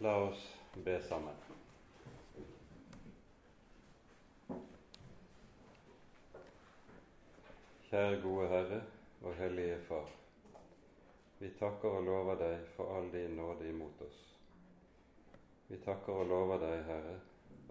[0.00, 0.42] La oss
[0.84, 1.34] be sammen.
[7.88, 8.78] Kjære gode Herre
[9.22, 10.12] og Hellige Far.
[11.40, 14.22] Vi takker og lover deg for all din nåde imot oss.
[15.66, 17.18] Vi takker og lover deg, Herre,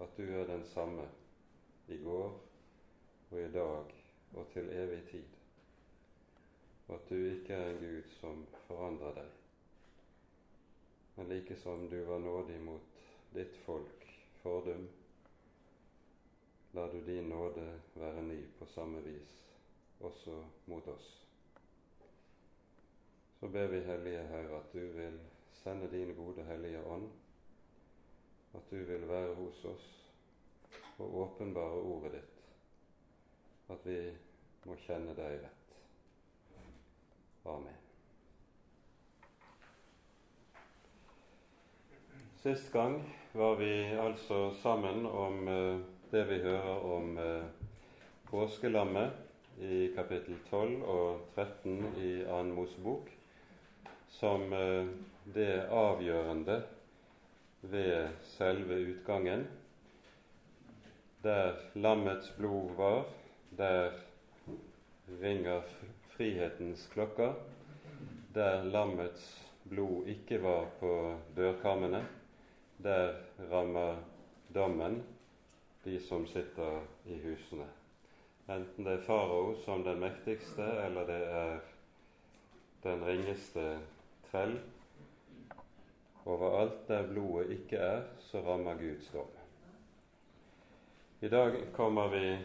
[0.03, 1.07] at du er den samme
[1.87, 2.29] i går
[3.31, 3.97] og i dag
[4.35, 5.41] og til evig tid,
[6.87, 9.46] og at du ikke er en Gud som forandrer deg
[11.17, 12.81] men like som du var nådig mot
[13.33, 14.07] ditt folk
[14.41, 14.87] fordum,
[16.71, 19.31] lar du din nåde være ny på samme vis
[19.99, 21.07] også mot oss.
[23.39, 25.19] Så ber vi Hellige Herre at du vil
[25.63, 27.09] sende din gode Hellige Ånd,
[28.53, 29.89] at du vil være hos oss
[30.97, 32.45] og åpenbare ordet ditt,
[33.69, 33.99] at vi
[34.65, 35.75] må kjenne deg rett.
[37.45, 37.86] Amen.
[42.47, 45.79] Sist gang var vi altså sammen om uh,
[46.11, 47.43] det vi hører om uh,
[48.29, 53.09] påskelammet i kapittel 12 og 13 i Annen Mosebok,
[54.07, 54.87] som uh,
[55.35, 56.55] det avgjørende
[57.67, 59.43] ved selve utgangen.
[61.23, 63.09] Der lammets blod var,
[63.57, 63.89] der
[65.19, 65.67] ringer
[66.15, 67.33] frihetens klokker.
[68.39, 69.27] Der lammets
[69.67, 70.93] blod ikke var på
[71.35, 72.05] dørkarmene,
[72.83, 73.13] der
[73.51, 73.97] rammer
[74.53, 75.03] dommen
[75.83, 77.67] de som sitter i husene.
[78.47, 81.59] Enten det er farao som den mektigste, eller det er
[82.83, 83.79] den ringeste
[84.31, 84.59] trell.
[86.25, 89.31] Overalt der blodet ikke er, så rammer Guds dom.
[91.21, 92.37] I dag kommer vi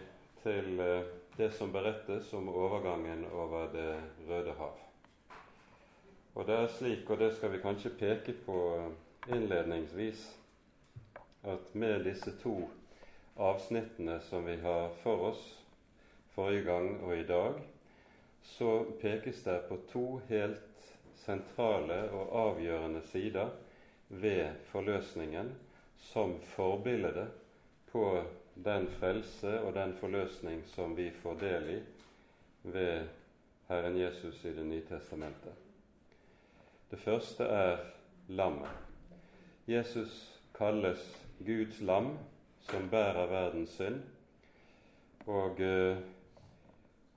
[0.42, 1.02] til eh,
[1.36, 4.78] det som berettes om overgangen over Det røde hav.
[6.34, 8.58] Og det er slik, og det skal vi kanskje peke på
[9.26, 10.38] innledningsvis
[11.42, 12.56] at med disse to
[13.36, 15.42] avsnittene som vi har for oss
[16.34, 17.60] forrige gang og i dag,
[18.42, 20.86] så pekes det på to helt
[21.22, 23.50] sentrale og avgjørende sider
[24.08, 25.52] ved forløsningen
[26.12, 27.28] som forbilde
[27.92, 28.06] på
[28.54, 31.80] den frelse og den forløsning som vi får del i
[32.62, 33.06] ved
[33.68, 35.54] Herren Jesus i Det nye testamentet.
[36.90, 37.78] Det første er
[38.28, 38.91] lammet.
[39.66, 40.98] Jesus kalles
[41.38, 42.18] Guds lam
[42.66, 44.00] som bærer verdens synd.
[45.26, 45.98] Og uh,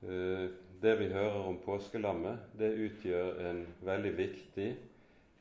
[0.06, 0.50] uh,
[0.82, 4.68] det vi hører om påskelammet, det utgjør en veldig viktig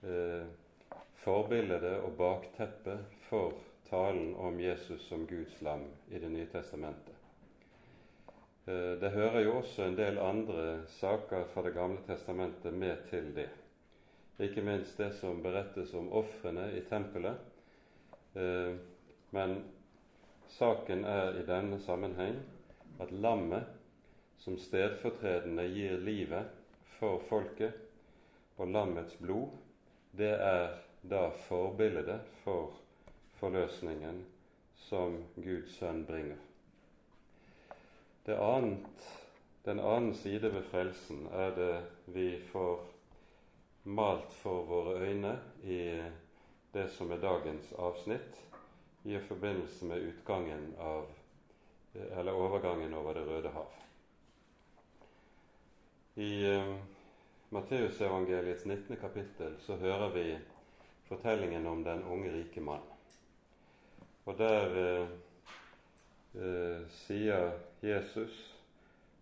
[0.06, 0.46] uh,
[1.20, 2.96] forbilde og bakteppe
[3.28, 3.52] for
[3.90, 7.12] talen om Jesus som Guds lam i Det nye testamentet.
[8.64, 13.50] Det hører jo også en del andre saker fra Det gamle testamentet med til det.
[14.42, 17.38] Ikke minst det som berettes om ofrene i tempelet.
[18.34, 18.74] Eh,
[19.30, 19.56] men
[20.56, 22.40] saken er i denne sammenheng
[23.02, 23.70] at lammet
[24.42, 26.50] som stedfortredende gir livet
[26.98, 27.72] for folket,
[28.56, 29.50] og lammets blod,
[30.14, 30.76] det er
[31.10, 32.74] da forbildet for
[33.40, 34.20] forløsningen
[34.86, 36.38] som Guds sønn bringer.
[38.30, 39.08] Annet,
[39.66, 41.74] den annen side ved frelsen er det
[42.14, 42.93] vi får
[43.84, 46.02] malt for våre øyne i
[46.72, 48.40] det som er dagens avsnitt,
[49.04, 51.06] i forbindelse med utgangen av
[51.94, 53.74] eller overgangen over Det røde hav.
[56.14, 56.76] I uh,
[57.48, 58.96] Matteusevangeliets 19.
[58.96, 60.38] kapittel så hører vi
[61.08, 62.82] fortellingen om den unge, rike mann.
[64.24, 65.08] Og der uh,
[66.34, 67.52] uh, sier
[67.82, 68.56] Jesus,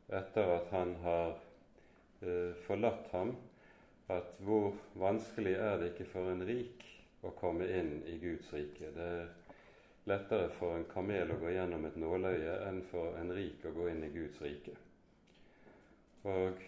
[0.08, 1.40] etter at han har
[2.66, 3.32] forlatt ham
[4.10, 6.84] at hvor vanskelig er det ikke for en rik
[7.22, 8.90] å komme inn i Guds rike.
[8.94, 9.28] Det er
[10.10, 13.88] lettere for en kamel å gå gjennom et nåløye enn for en rik å gå
[13.92, 14.74] inn i Guds rike.
[16.26, 16.58] Og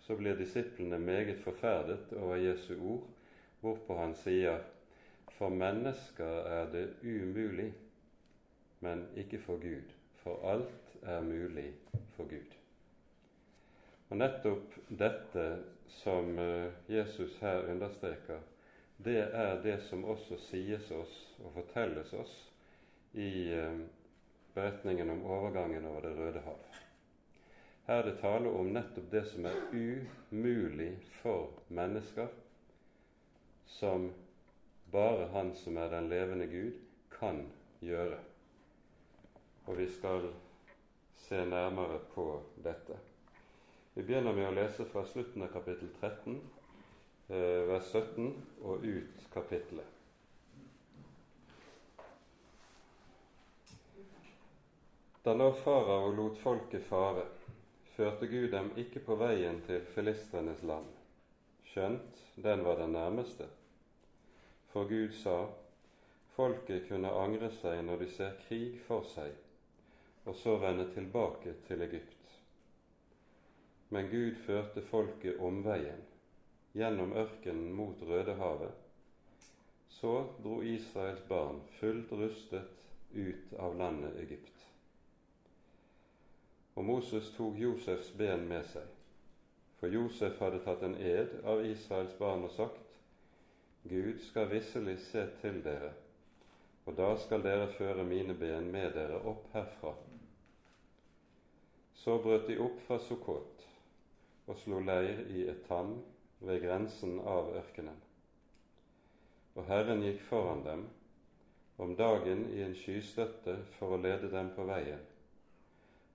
[0.00, 3.04] så blir disiplene meget forferdet over Jesu ord,
[3.60, 4.62] hvorpå han sier
[5.36, 7.70] for mennesker er det umulig,
[8.80, 11.68] men ikke for Gud, for alt er mulig
[12.16, 12.59] for Gud.
[14.10, 15.44] Og nettopp dette
[16.00, 18.40] som eh, Jesus her understreker,
[18.96, 22.32] det er det som også sies oss og fortelles oss
[23.14, 23.78] i eh,
[24.54, 26.58] beretningen om overgangen over Det røde hav.
[27.86, 30.90] Her er det tale om nettopp det som er umulig
[31.22, 32.28] for mennesker,
[33.66, 34.10] som
[34.90, 36.72] bare Han som er den levende Gud,
[37.14, 37.44] kan
[37.80, 38.18] gjøre.
[39.66, 40.32] Og vi skal
[41.28, 42.26] se nærmere på
[42.64, 42.98] dette.
[44.00, 46.36] Vi begynner med å lese fra slutten av kapittel 13,
[47.28, 48.30] eh, vers 17,
[48.64, 49.98] og ut kapittelet.
[55.20, 57.26] Da lå farao og lot folket fare,
[57.96, 60.88] førte Gud dem ikke på veien til filistrenes land,
[61.68, 63.50] skjønt den var den nærmeste.
[64.72, 65.42] For Gud sa,
[66.38, 69.36] folket kunne angre seg når de ser krig for seg,
[70.24, 72.19] og så vende tilbake til Egypt.
[73.92, 76.02] Men Gud førte folket omveien,
[76.78, 78.76] gjennom ørkenen mot Rødehavet.
[79.90, 80.12] Så
[80.44, 82.68] dro Israels barn fullt rustet
[83.10, 84.60] ut av landet Egypt.
[86.78, 88.86] Og Moses tok Josefs ben med seg,
[89.80, 92.86] for Josef hadde tatt en ed av Israels barn og sagt:"
[93.90, 95.90] Gud skal visselig se til dere,
[96.86, 99.94] og da skal dere føre mine ben med dere opp herfra.
[102.04, 103.69] Så brøt de opp fra Sukkot
[104.50, 105.92] og slo leir i et tam
[106.42, 107.98] ved grensen av ørkenen.
[109.54, 110.82] Og Herren gikk foran dem
[111.80, 115.00] om dagen i en skystøtte for å lede dem på veien,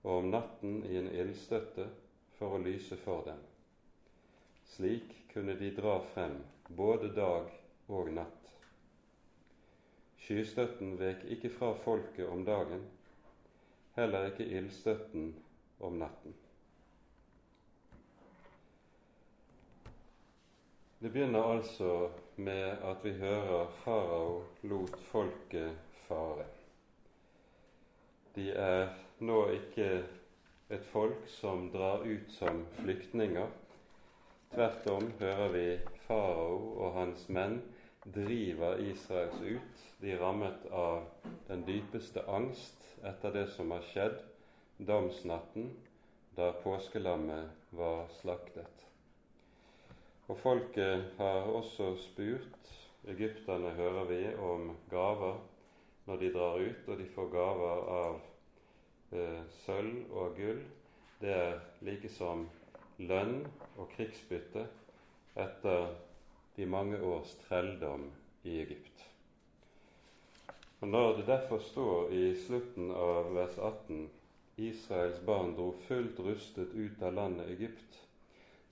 [0.04, 1.88] og om natten i en ildstøtte
[2.36, 3.40] for å lyse for dem.
[4.76, 6.36] Slik kunne de dra frem
[6.68, 7.48] både dag
[7.88, 8.52] og natt.
[10.26, 12.84] Skystøtten vek ikke fra folket om dagen,
[13.96, 15.30] heller ikke ildstøtten
[15.86, 16.34] om natten.
[20.98, 25.74] Det begynner altså med at vi hører farao lot folket
[26.06, 26.46] fare.
[28.36, 29.88] De er nå ikke
[30.72, 33.52] et folk som drar ut som flyktninger.
[34.54, 35.66] Tvert om hører vi
[36.06, 36.56] farao
[36.86, 37.60] og hans menn
[38.16, 39.84] driver Israels ut.
[40.00, 41.04] De rammet av
[41.50, 44.16] den dypeste angst etter det som har skjedd
[44.78, 45.74] domsnatten
[46.40, 48.85] da påskelammet var slaktet.
[50.26, 52.70] Og folket har også spurt
[53.06, 55.36] Egypterne hører vi om gaver
[56.06, 58.16] når de drar ut, og de får gaver av
[59.12, 60.62] eh, sølv og gull.
[61.20, 62.48] Det er like som
[62.98, 63.44] lønn
[63.76, 64.64] og krigsbytte
[65.38, 65.92] etter
[66.56, 68.08] de mange års trelldom
[68.42, 69.04] i Egypt.
[70.80, 74.08] Og Når det derfor står i slutten av vers 18
[74.56, 78.05] Israels barn dro fullt rustet ut av landet Egypt,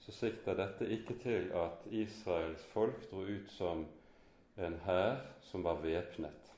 [0.05, 3.87] så sikter dette ikke til at Israels folk dro ut som
[4.61, 6.51] en hær som var væpnet.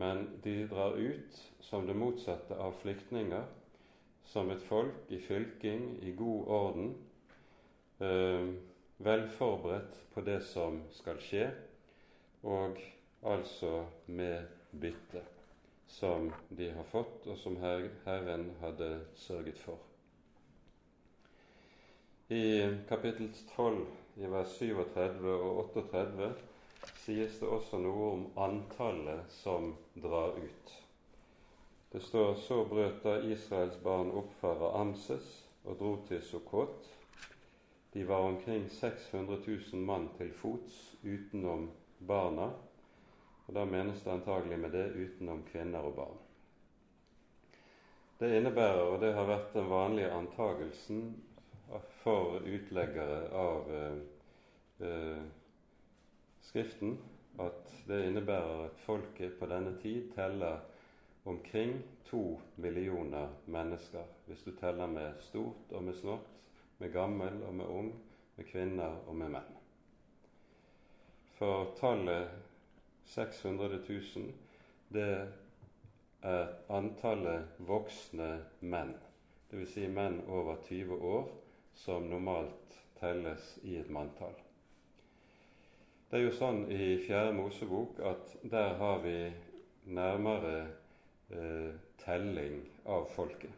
[0.00, 3.44] Men de drar ut som det motsatte av flyktninger,
[4.24, 6.94] som et folk i fylking, i god orden,
[8.00, 8.54] øh,
[8.98, 11.50] vel forberedt på det som skal skje,
[12.42, 12.80] og
[13.22, 14.48] altså med
[14.80, 15.22] bytte,
[15.88, 19.78] som de har fått, og som Herren hadde sørget for.
[22.28, 23.86] I kapittel 12
[24.16, 26.30] i vers 37 og 38
[26.98, 30.72] sies det også noe om antallet som drar ut.
[31.92, 35.28] Det står så brøt da Israels barn opp fra Amses
[35.62, 36.88] og dro til Sukkot.
[37.94, 41.68] De var omkring 600 000 mann til fots utenom
[42.10, 42.50] barna.
[43.46, 46.18] Og Da menes det antagelig med det utenom kvinner og barn.
[48.18, 51.06] Det innebærer, og det har vært den vanlige antagelsen
[52.02, 53.98] for utleggere av eh,
[54.88, 55.22] eh,
[56.40, 56.98] Skriften
[57.42, 60.60] at det innebærer at folket på denne tid teller
[61.26, 66.28] omkring to millioner mennesker, hvis du teller med stort og med smått,
[66.78, 67.90] med gammel og med ung,
[68.36, 69.56] med kvinner og med menn.
[71.36, 72.30] For tallet
[73.10, 74.30] 600 000,
[74.94, 75.10] det
[76.22, 78.94] er antallet voksne menn,
[79.50, 79.74] dvs.
[79.74, 81.26] Si menn over 20 år
[81.76, 84.34] som normalt telles i et manntall.
[86.10, 89.18] Det er jo sånn i Fjerde Mosebok at der har vi
[89.90, 90.56] nærmere
[91.30, 93.52] eh, telling av folket.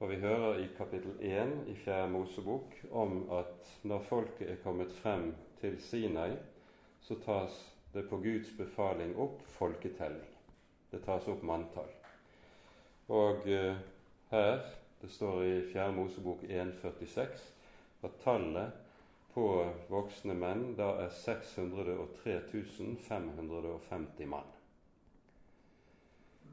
[0.00, 4.94] Og vi hører i kapittel 1 i Fjerde Mosebok om at når folket er kommet
[5.02, 6.30] frem til Sinai,
[7.04, 7.58] så tas
[7.92, 10.30] det på Guds befaling opp folketelling.
[10.90, 11.90] Det tas opp manntall.
[13.10, 13.76] Og eh,
[14.30, 14.62] her
[15.00, 15.90] det står i 4.
[15.96, 17.48] Mosebok 1,46
[18.02, 18.70] at tallet
[19.34, 19.46] på
[19.88, 22.40] voksne menn da er 603
[23.08, 24.50] 550 mann.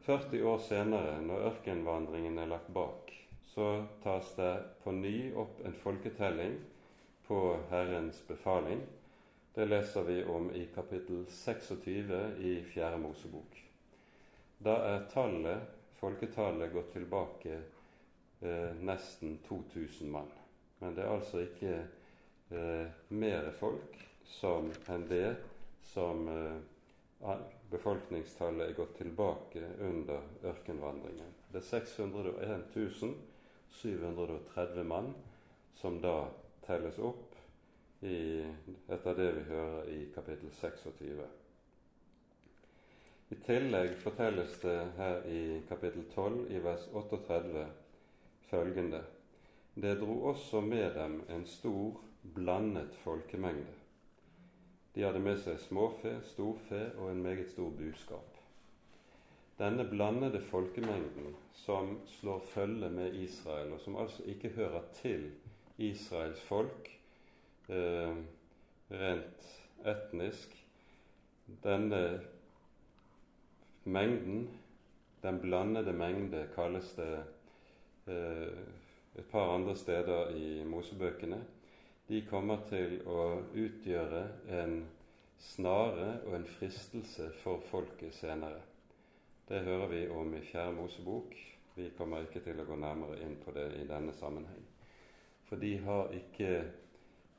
[0.08, 3.12] 40 år senere, når ørkenvandringen er lagt bak,
[3.52, 6.56] så tas det på ny opp en folketelling
[7.28, 8.86] på Herrens befaling.
[9.56, 12.94] Det leser vi om i kapittel 26 i 4.
[13.02, 13.58] Mosebok.
[14.64, 15.66] Da er tallet,
[16.00, 17.60] folketallet gått tilbake
[18.42, 20.32] eh, nesten 2000 mann.
[20.80, 21.76] Men det er altså ikke
[22.50, 25.36] eh, mer folk som, enn det
[25.94, 27.32] som eh,
[27.72, 31.34] befolkningstallet er gått tilbake under ørkenvandringen.
[31.52, 33.16] Det er 601
[33.78, 35.14] 730 mann
[35.76, 36.28] som da
[36.66, 37.36] telles opp
[38.06, 38.46] i,
[38.88, 41.26] etter det vi hører i kapittel 26.
[43.30, 47.66] I tillegg fortelles det her i kapittel 12 i vers 38
[48.50, 49.04] følgende
[49.76, 52.00] Det dro også med dem en stor,
[52.36, 53.74] blandet folkemengde.
[54.96, 58.40] De hadde med seg småfe, storfe og en meget stor buskap.
[59.60, 65.32] Denne blandede folkemengden som slår følge med Israel, og som altså ikke hører til
[65.78, 66.90] Israels folk,
[67.70, 68.18] eh,
[68.92, 69.48] rent
[69.86, 70.54] etnisk.
[71.64, 72.22] Denne
[73.84, 74.50] mengden,
[75.24, 77.24] den blandede mengde, kalles det
[78.10, 81.40] et par andre steder i Mosebøkene.
[82.08, 84.24] De kommer til å utgjøre
[84.62, 84.80] en
[85.44, 88.62] snare og en fristelse for folket senere.
[89.48, 91.36] Det hører vi om i Fjerde Mosebok.
[91.76, 94.66] Vi kommer ikke til å gå nærmere inn på det i denne sammenheng.
[95.48, 96.52] For de har ikke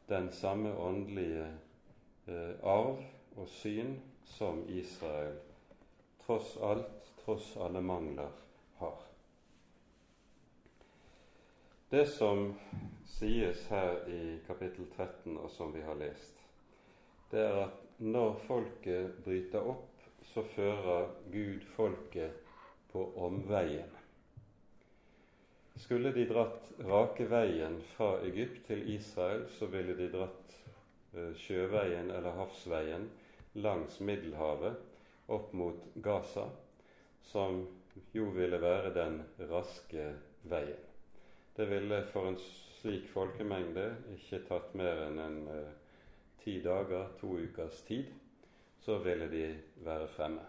[0.09, 1.49] den samme åndelige
[2.29, 3.03] eh, arv
[3.37, 5.37] og syn som Israel
[6.29, 8.33] tross alt, tross alle mangler,
[8.77, 9.08] har.
[11.91, 12.55] Det som
[13.07, 16.37] sies her i kapittel 13, og som vi har lest,
[17.31, 22.43] det er at når folket bryter opp, så fører Gud folket
[22.93, 23.95] på omveien.
[25.81, 30.59] Skulle de dratt rake veien fra Egypt til Israel, så ville de dratt
[31.15, 33.09] eh, sjøveien eller havsveien
[33.65, 34.77] langs Middelhavet
[35.33, 36.51] opp mot Gaza,
[37.33, 37.63] som
[38.13, 40.11] jo ville være den raske
[40.53, 40.88] veien.
[41.59, 42.39] Det ville for en
[42.79, 45.73] slik folkemengde ikke tatt mer enn en eh,
[46.45, 48.13] ti dager, to ukers tid,
[48.81, 49.49] så ville de
[49.85, 50.45] være fremme.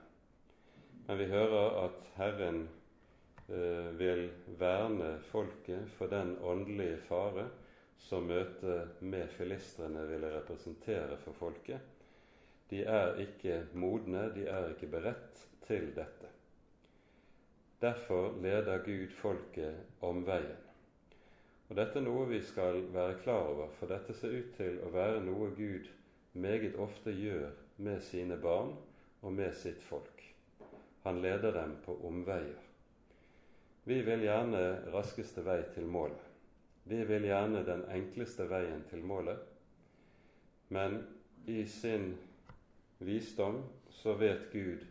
[1.07, 2.67] Men vi hører at Herren
[3.49, 7.47] Eh, vil verne folket for den åndelige fare
[7.97, 11.79] som møtet med filistrene ville representere for folket.
[12.69, 16.29] De er ikke modne, de er ikke beredt til dette.
[17.81, 20.68] Derfor leder Gud folket omveien.
[21.69, 24.89] Og Dette er noe vi skal være klar over, for dette ser ut til å
[24.93, 25.85] være noe Gud
[26.33, 27.51] meget ofte gjør
[27.85, 28.73] med sine barn
[29.21, 30.23] og med sitt folk.
[31.05, 32.57] Han leder dem på omveier.
[33.85, 36.25] Vi vil gjerne raskeste vei til målet.
[36.89, 39.37] Vi vil gjerne den enkleste veien til målet.
[40.73, 41.03] Men
[41.45, 42.15] i sin
[42.97, 43.61] visdom
[44.01, 44.85] så vet Gud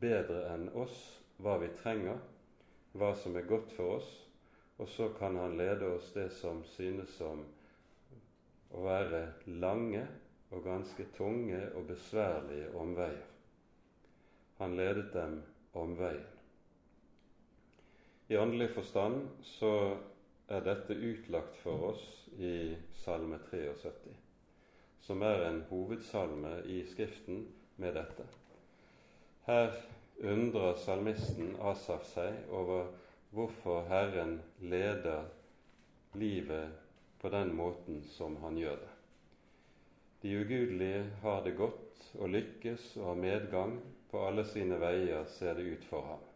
[0.00, 0.96] bedre enn oss
[1.42, 2.22] hva vi trenger,
[2.94, 4.10] hva som er godt for oss,
[4.80, 7.42] og så kan Han lede oss det som synes som
[8.72, 9.26] å være
[9.60, 10.06] lange
[10.50, 13.26] og ganske tunge og besværlige omveier.
[14.58, 15.42] Han ledet dem
[15.74, 16.24] omveien.
[18.28, 19.72] I åndelig forstand så
[20.48, 22.04] er dette utlagt for oss
[22.38, 24.14] i Salme 73,
[25.02, 27.44] som er en hovedsalme i Skriften
[27.76, 28.26] med dette.
[29.46, 29.74] Her
[30.22, 32.88] undrer salmisten Asaf seg over
[33.30, 35.28] hvorfor Herren leder
[36.14, 36.72] livet
[37.20, 38.90] på den måten som han gjør det.
[40.22, 43.78] De ugudelige har det godt og lykkes og har medgang
[44.10, 46.26] på alle sine veier, ser det ut for ham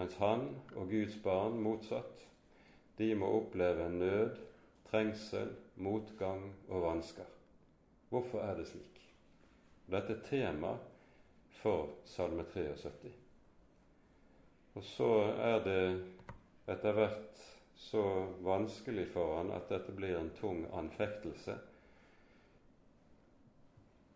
[0.00, 2.22] mens han og Guds barn motsatt,
[2.98, 4.38] de må oppleve nød,
[4.90, 7.28] trengsel, motgang og vansker.
[8.08, 9.00] Hvorfor er det slik?
[9.90, 10.76] Dette er tema
[11.60, 13.19] for Salme 73.
[14.74, 15.08] Og så
[15.42, 15.82] er det
[16.70, 17.42] etter hvert
[17.80, 18.04] så
[18.44, 21.56] vanskelig for han at dette blir en tung anfektelse,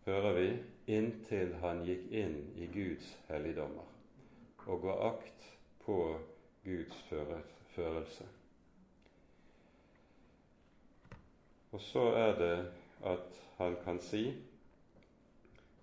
[0.05, 0.47] hører vi,
[0.95, 3.91] inntil han gikk inn i Guds helligdommer
[4.69, 5.45] og ga akt
[5.85, 5.97] på
[6.65, 7.01] Guds
[7.75, 8.27] førelse.
[11.73, 12.55] Og så er det
[13.05, 14.27] at han kan si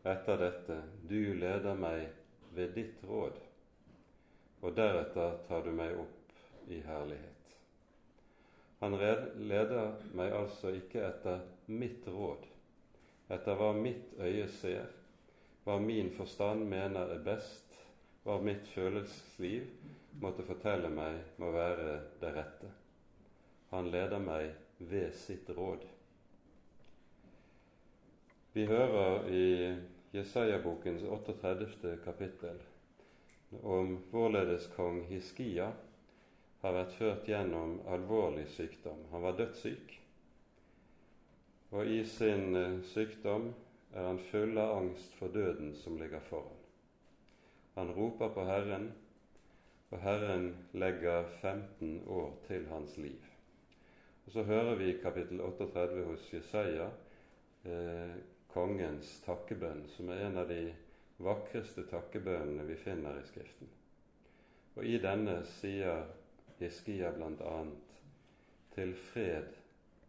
[0.09, 2.09] etter dette Du leder meg
[2.57, 3.37] ved ditt råd,
[4.63, 7.55] og deretter tar du meg opp i herlighet.
[8.83, 12.47] Han leder meg altså ikke etter mitt råd,
[13.31, 14.89] etter hva mitt øye ser,
[15.63, 17.77] hva min forstand mener er best,
[18.23, 19.67] hva mitt følelsesliv
[20.23, 22.71] måtte fortelle meg må være det rette.
[23.71, 25.87] Han leder meg ved sitt råd.
[28.53, 29.47] Vi hører i
[30.13, 31.97] Jesaja-bokens 38.
[32.05, 32.59] kapittel
[33.63, 35.73] om hvorledes kong Hiskia
[36.63, 39.05] har vært ført gjennom alvorlig sykdom.
[39.11, 39.99] Han var dødssyk,
[41.73, 43.51] og i sin eh, sykdom
[43.93, 46.61] er han full av angst for døden som ligger foran.
[47.75, 48.91] Han roper på Herren,
[49.91, 53.21] og Herren legger 15 år til hans liv.
[54.27, 56.89] Og Så hører vi i kapittel 38 hos Jesaja
[57.65, 58.15] eh,
[58.53, 60.63] kongens takkebønn, som er en av de
[61.23, 63.71] vakreste takkebønnene vi finner i Skriften.
[64.77, 66.07] Og i denne sier
[66.59, 67.57] Hiskia bl.a.:
[68.75, 69.51] Til fred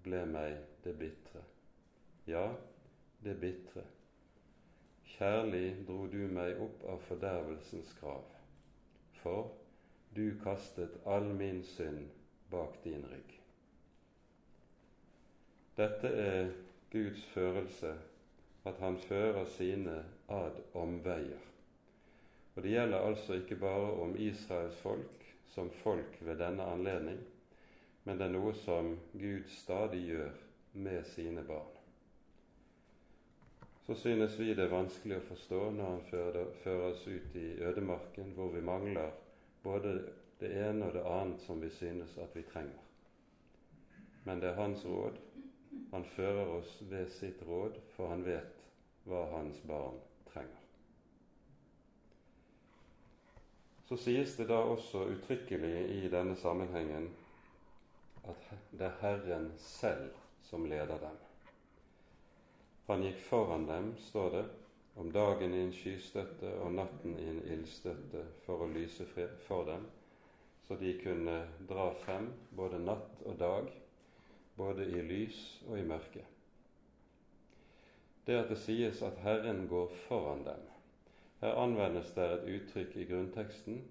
[0.04, 1.44] ble meg det bitre.
[2.28, 2.46] Ja,
[3.24, 3.84] det bitre.
[5.14, 8.26] Kjærlig dro du meg opp av fordervelsens grav,
[9.22, 9.52] for
[10.16, 12.08] du kastet all min synd
[12.52, 13.36] bak din rygg.
[15.78, 16.52] Dette er
[16.92, 17.94] Guds førelse,
[18.64, 19.98] at han fører sine
[20.32, 21.42] ad omveier.
[22.56, 27.20] Og det gjelder altså ikke bare om Israels folk som folk ved denne anledning,
[28.04, 30.32] men det er noe som Gud stadig gjør
[30.74, 31.70] med sine barn.
[33.86, 38.32] Så synes vi det er vanskelig å forstå når han fører, oss ut i ødemarken,
[38.36, 39.12] hvor vi mangler
[39.64, 39.98] både
[40.40, 42.80] det ene og det annet som vi synes at vi trenger.
[44.24, 45.20] Men det er hans råd.
[45.92, 48.53] Han fører oss ved sitt råd, for han vet
[49.08, 50.00] hva hans barn
[50.32, 50.64] trenger.
[53.88, 57.10] Så sies det da også uttrykkelig i denne sammenhengen
[58.24, 60.14] at det er Herren selv
[60.48, 61.18] som leder dem.
[62.88, 64.44] Han gikk foran dem, står det,
[64.96, 69.08] om dagen i en skystøtte og natten i en ildstøtte for å lyse
[69.48, 69.88] for dem,
[70.68, 73.72] så de kunne dra frem både natt og dag,
[74.56, 76.33] både i lys og i mørke.
[78.26, 80.62] Det at det sies at Herren går foran dem,
[81.42, 83.82] her anvendes det et uttrykk i grunnteksten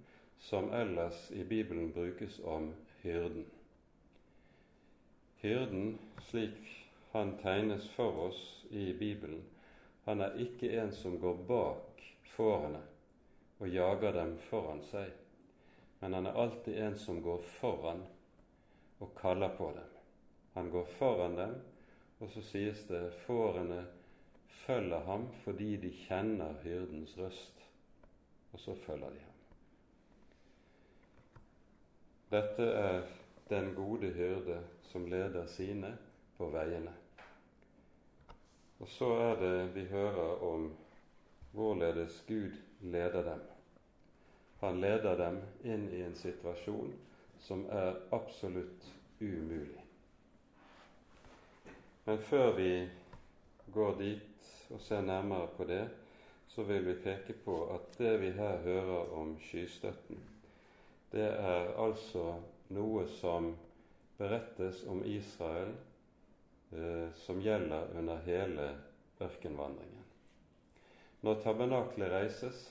[0.40, 2.72] som ellers i Bibelen brukes om
[3.02, 3.44] hyrden.
[5.42, 9.44] Hyrden, slik han tegnes for oss i Bibelen,
[10.04, 12.02] han er ikke en som går bak
[12.36, 12.80] fårene
[13.60, 15.12] og jager dem foran seg,
[16.00, 18.00] men han er alltid en som går foran
[18.98, 19.90] og kaller på dem.
[20.54, 21.54] Han går foran dem,
[22.18, 23.84] og så sies det fårene
[24.62, 27.64] følger ham fordi de kjenner hyrdens røst,
[28.52, 29.32] og så følger de ham.
[32.32, 33.02] Dette er
[33.50, 35.96] den gode hyrde som leder sine
[36.38, 36.92] på veiene.
[38.80, 40.72] Og så er det vi hører om
[41.52, 43.42] hvorledes Gud leder dem.
[44.60, 46.94] Han leder dem inn i en situasjon
[47.42, 48.88] som er absolutt
[49.20, 49.82] umulig.
[52.04, 52.70] Men før vi
[53.74, 54.31] går dit
[54.72, 55.84] og ser nærmere på det,
[56.48, 60.20] så vil vi peke på at det vi her hører om skystøtten,
[61.12, 62.38] det er altså
[62.72, 63.50] noe som
[64.16, 65.74] berettes om Israel
[66.72, 68.68] eh, som gjelder under hele
[69.20, 70.06] ørkenvandringen.
[71.22, 72.62] Når tabernaklet reises,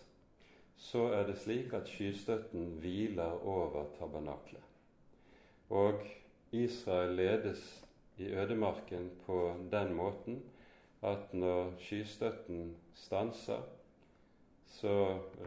[0.81, 4.63] så er det slik at skystøtten hviler over tabernaklet.
[5.69, 6.01] Og
[6.51, 7.61] Israel ledes
[8.17, 10.41] i ødemarken på den måten
[11.01, 13.63] at når skystøtten stanser,
[14.71, 14.93] så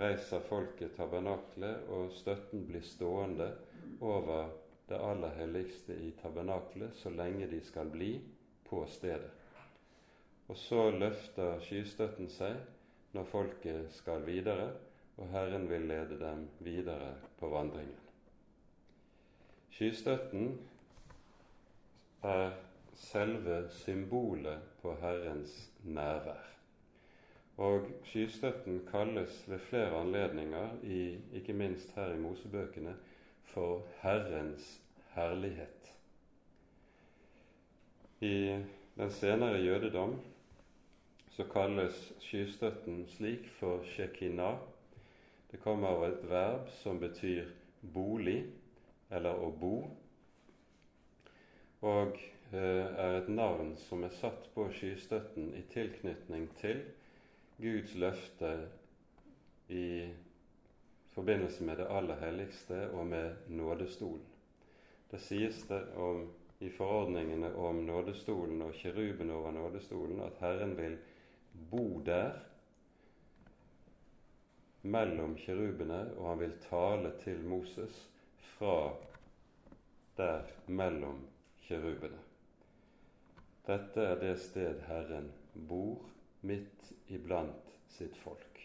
[0.00, 3.52] reiser folket tabernaklet, og støtten blir stående
[4.00, 4.50] over
[4.88, 8.18] det aller helligste i tabernaklet så lenge de skal bli
[8.68, 9.30] på stedet.
[10.48, 12.58] Og så løfter skystøtten seg
[13.14, 14.72] når folket skal videre,
[15.16, 17.96] og Herren vil lede dem videre på vandringen.
[19.70, 20.58] Skystøtten
[22.22, 22.52] er
[22.96, 26.50] selve symbolet på Herrens nærvær.
[27.56, 32.96] Og skystøtten kalles ved flere anledninger, i, ikke minst her i Mosebøkene,
[33.44, 34.80] for Herrens
[35.14, 35.92] herlighet.
[38.20, 38.62] I
[38.96, 40.20] den senere jødedom
[41.30, 44.56] så kalles skystøtten slik for shekinah.
[45.50, 47.50] Det kommer av et verb som betyr
[47.94, 48.44] bolig,
[49.10, 49.74] eller å bo.
[51.82, 52.18] Og
[52.52, 56.82] er et navn som er satt på skystøtten i tilknytning til
[57.58, 58.52] Guds løfte
[59.68, 60.10] i
[61.14, 64.26] forbindelse med det aller helligste og med nådestolen.
[65.10, 66.26] Det sies det om,
[66.60, 70.96] i forordningene om nådestolen og kiruben over nådestolen at Herren vil
[71.70, 72.32] bo der
[74.82, 78.10] mellom kirubene, og han vil tale til Moses
[78.56, 78.92] fra
[80.16, 81.22] der mellom
[81.62, 82.18] kirubene.
[83.64, 85.30] Dette er det sted Herren
[85.68, 86.02] bor
[86.44, 88.60] midt iblant sitt folk.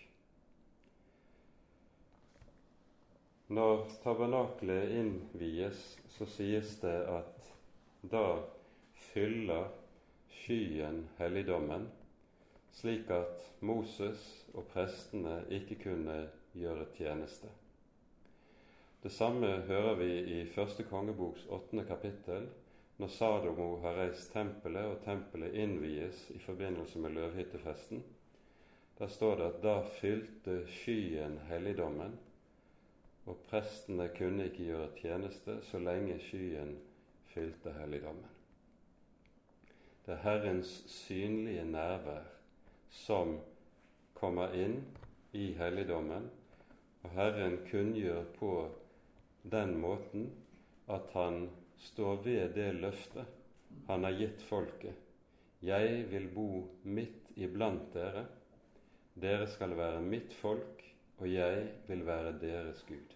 [3.50, 5.80] Når tabernaklet innvies,
[6.14, 7.48] så sies det at
[8.12, 8.26] da
[9.14, 9.72] fyller
[10.42, 11.88] skyen helligdommen,
[12.76, 14.22] slik at Moses
[14.54, 16.20] og prestene ikke kunne
[16.54, 17.50] gjøre tjeneste.
[19.02, 22.50] Det samme hører vi i første kongeboks åttende kapittel,
[23.00, 28.02] når Sadomo har reist tempelet, og tempelet innvies i forbindelse med løvhyttefesten.
[29.00, 32.18] Der står det at da fylte skyen helligdommen,
[33.26, 36.74] og prestene kunne ikke gjøre tjeneste så lenge skyen
[37.32, 38.28] fylte helligdommen.
[40.06, 42.28] Det er Herrens synlige nærvær
[42.90, 43.38] som
[44.18, 44.82] kommer inn
[45.38, 46.28] i helligdommen,
[47.04, 48.54] og Herren kunngjør på
[49.52, 50.32] den måten
[50.90, 51.46] at han
[51.80, 53.38] står ved det løftet
[53.88, 54.96] han har gitt folket.
[55.66, 56.50] Jeg vil bo
[56.84, 58.26] midt iblant dere.
[59.20, 60.84] Dere skal være mitt folk,
[61.20, 63.16] og jeg vil være deres Gud.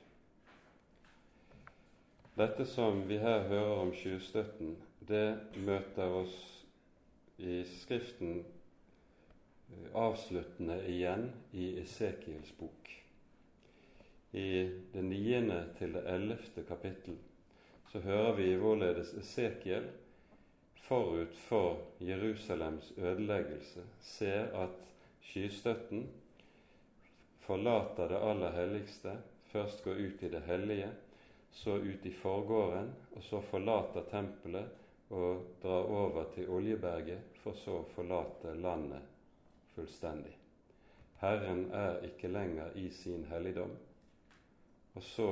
[2.37, 4.75] Dette som vi her hører om skyldstøtten,
[5.07, 5.27] det
[5.67, 6.35] møter oss
[7.37, 12.93] i Skriften eh, avsluttende igjen i Esekiels bok
[14.33, 17.17] i det niende til det ellevte kapittel,
[17.93, 19.83] så hører vi hvorledes Esekiel
[20.87, 24.79] forut for Jerusalems ødeleggelse ser at
[25.21, 26.07] skystøtten
[27.45, 29.13] forlater det aller helligste,
[29.51, 30.89] først går ut i det hellige,
[31.51, 37.77] så ut i forgården, og så forlater tempelet og drar over til Oljeberget, for så
[37.83, 39.05] å forlate landet
[39.75, 40.33] fullstendig.
[41.21, 43.77] Herren er ikke lenger i sin helligdom,
[44.95, 45.31] og så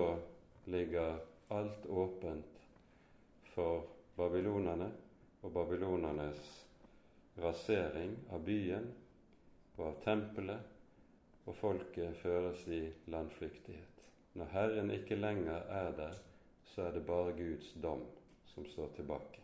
[0.69, 1.17] ligger
[1.51, 2.50] alt åpent
[3.53, 3.85] for
[4.17, 4.91] babylonerne
[5.41, 6.49] og babylonernes
[7.41, 8.87] rasering av byen
[9.77, 10.67] og av tempelet,
[11.49, 14.03] og folket føres i landflyktighet.
[14.37, 16.17] Når Herren ikke lenger er der,
[16.71, 18.03] så er det bare Guds dom
[18.53, 19.41] som står tilbake.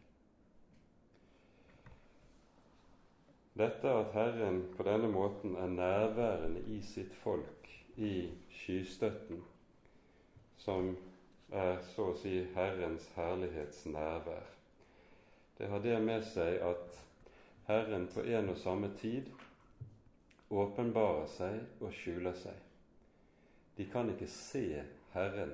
[3.58, 7.66] Dette at Herren på denne måten er nærværende i sitt folk
[7.98, 9.42] i skystøtten,
[10.62, 10.94] som
[11.52, 14.48] er så å si Herrens herlighets nærvær.
[15.58, 16.98] Det har det med seg at
[17.68, 19.30] Herren på en og samme tid
[20.50, 22.58] åpenbarer seg og skjuler seg.
[23.78, 24.84] De kan ikke se
[25.14, 25.54] Herren.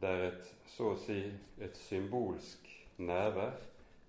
[0.00, 1.20] Det er et, så å si
[1.62, 2.66] et symbolsk
[2.98, 3.58] nærvær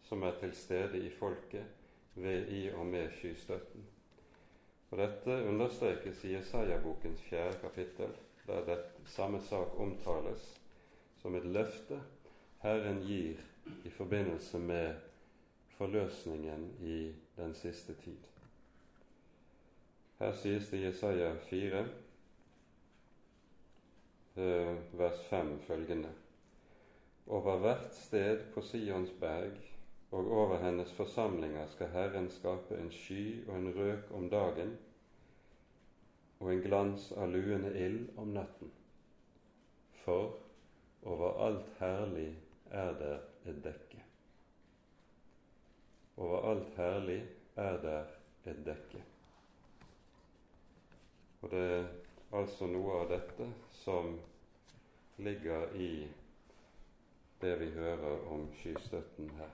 [0.08, 3.86] som er til stede i folket ved i og med skystøtten.
[4.92, 8.12] Og Dette understrekes i Jesaja-bokens fjerde kapittel,
[8.48, 10.60] der det samme sak omtales
[11.22, 12.00] som et løfte
[12.64, 13.40] Herren gir
[13.84, 14.96] i forbindelse med
[15.78, 18.18] forløsningen i den siste tid.
[20.20, 21.86] Her sies det i Jesaja 4,
[24.36, 26.10] eh, vers 5 følgende
[27.28, 29.58] Over hvert sted på Sions berg
[30.12, 34.78] og over hennes forsamlinger skal Herren skape en sky og en røk om dagen
[36.40, 38.72] og en glans av luende ild om natten.
[40.04, 40.36] For
[41.04, 42.36] over alt herlig
[42.72, 44.04] er der et dekke.
[46.18, 47.22] Over alt herlig
[47.56, 48.04] er der
[48.52, 49.04] et dekke.
[51.42, 51.88] Og det er
[52.34, 53.48] altså noe av dette
[53.84, 54.14] som
[55.24, 56.08] ligger i
[57.42, 59.52] det vi hører om skystøtten her.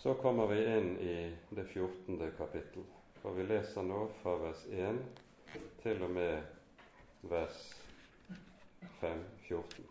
[0.00, 1.16] Så kommer vi inn i
[1.56, 2.32] det 14.
[2.38, 2.84] kapittel.
[3.22, 5.02] Og vi leser nå fra vers 1
[5.82, 6.40] til og med
[7.28, 7.79] vers
[9.00, 9.84] 5, 14.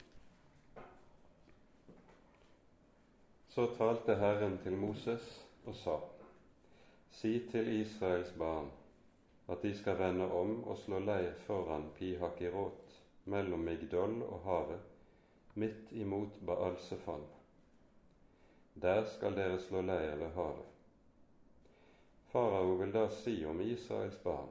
[3.47, 5.97] Så talte Herren til Moses og sa:"
[7.12, 8.69] Si til Israels barn
[9.49, 12.93] at de skal vende om og slå leir foran Pihakirot,
[13.25, 14.82] mellom Migdol og havet,
[15.56, 17.25] midt imot Baalsefan.
[18.82, 20.65] Der skal dere slå leir ved havet.
[22.32, 24.49] Farao vil da si om Israels barn,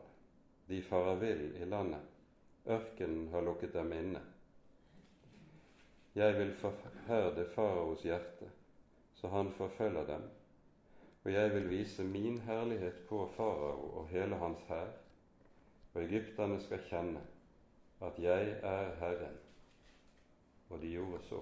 [0.69, 2.03] de farer vill i landet,
[2.67, 4.21] ørkenen har lukket dem inne.
[6.19, 8.49] Jeg vil forherde faraos hjerte,
[9.15, 10.25] så han forfølger dem,
[11.25, 14.91] og jeg vil vise min herlighet på farao og hele hans hær,
[15.95, 17.23] og egypterne skal kjenne
[18.03, 19.39] at jeg er Herren.
[20.71, 21.41] Og de gjorde så.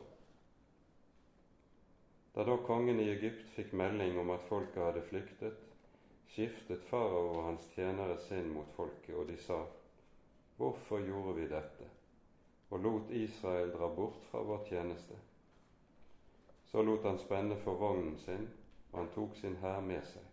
[2.34, 5.60] Da da kongen i Egypt fikk melding om at folket hadde flyktet,
[6.28, 9.64] skiftet farao og hans tjenere sinn mot folket, og de sa:"
[10.56, 11.95] Hvorfor gjorde vi dette,
[12.70, 15.18] og lot Israel dra bort fra vår tjeneste?
[16.66, 18.48] Så lot han spenne for vognen sin,
[18.92, 20.26] og han tok sin hær med seg.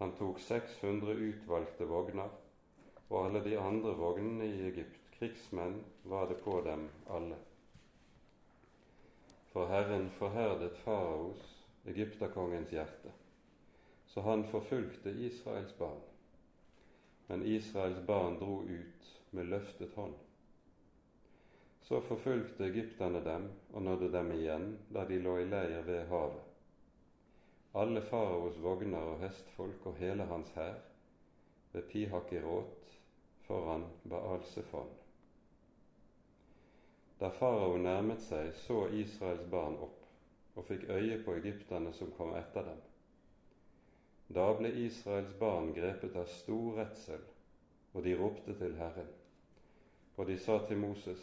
[0.00, 2.32] Han tok 600 utvalgte vogner,
[3.08, 7.36] og alle de andre vognene i Egypt, krigsmenn, var det på dem alle.
[9.52, 11.42] For Herren forherdet faraos,
[11.90, 13.12] egypterkongens hjerte
[14.10, 16.00] så han forfulgte Israels barn.
[17.26, 20.14] Men Israels barn dro ut med løftet hånd.
[21.80, 26.46] Så forfulgte egypterne dem og nådde dem igjen da de lå i leir ved havet.
[27.74, 30.78] Alle faraos vogner og hestfolk og hele hans hær
[31.72, 32.96] ved Pihakirot
[33.46, 34.90] foran Baalsefon.
[37.20, 40.06] Da farao nærmet seg, så Israels barn opp
[40.56, 42.78] og fikk øye på egypterne som kom etter dem.
[44.34, 47.22] Da ble Israels barn grepet av stor redsel,
[47.92, 49.08] og de ropte til Herren.
[50.16, 51.22] Og de sa til Moses,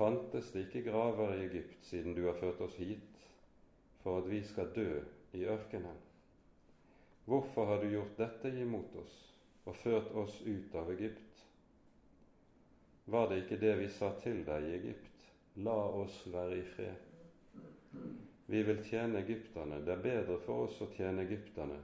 [0.00, 3.18] fantes det ikke graver i Egypt siden du har ført oss hit
[4.00, 5.02] for at vi skal dø
[5.36, 5.98] i ørkenen?
[7.28, 9.18] Hvorfor har du gjort dette imot oss
[9.68, 11.44] og ført oss ut av Egypt?
[13.12, 15.28] Var det ikke det vi sa til deg i Egypt?
[15.60, 17.06] La oss være i fred.
[18.50, 19.82] Vi vil tjene egypterne.
[19.84, 21.76] Det er bedre for oss å tjene egypterne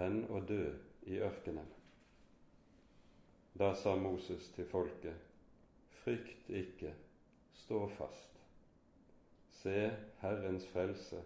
[0.00, 0.68] enn å dø
[1.10, 1.66] i ørkenen.
[3.58, 5.18] Da sa Moses til folket,
[6.02, 6.94] frykt ikke,
[7.54, 8.30] stå fast.
[9.62, 9.90] Se
[10.20, 11.22] Herrens frelse,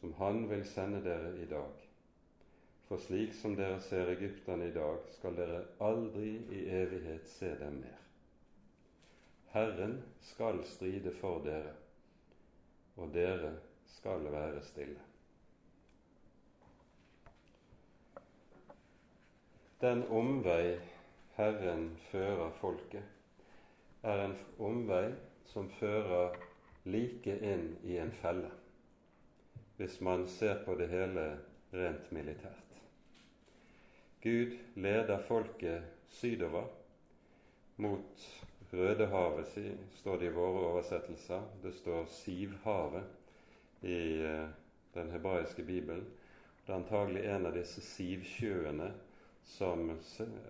[0.00, 1.88] som Han vil sende dere i dag.
[2.88, 7.82] For slik som dere ser egypterne i dag, skal dere aldri i evighet se dem
[7.82, 7.98] mer.
[9.52, 9.98] Herren
[10.30, 11.74] skal stride for dere,
[12.96, 13.52] og dere
[13.98, 15.04] skal være stille.
[19.80, 20.78] Den omvei
[21.36, 23.04] Herren fører folket,
[24.02, 25.12] er en omvei
[25.52, 26.36] som fører
[26.88, 28.50] like inn i en felle,
[29.76, 31.28] hvis man ser på det hele
[31.72, 32.76] rent militært.
[34.22, 36.66] Gud leder folket sydover
[37.76, 38.28] mot
[38.72, 39.54] Rødehavet,
[39.94, 41.44] står det i våre oversettelser.
[41.62, 43.04] Det står Sivhavet
[43.86, 44.48] i eh,
[44.94, 46.04] den hebraiske bibelen.
[46.66, 48.90] Det er antagelig en av disse sivsjøene
[49.48, 49.88] som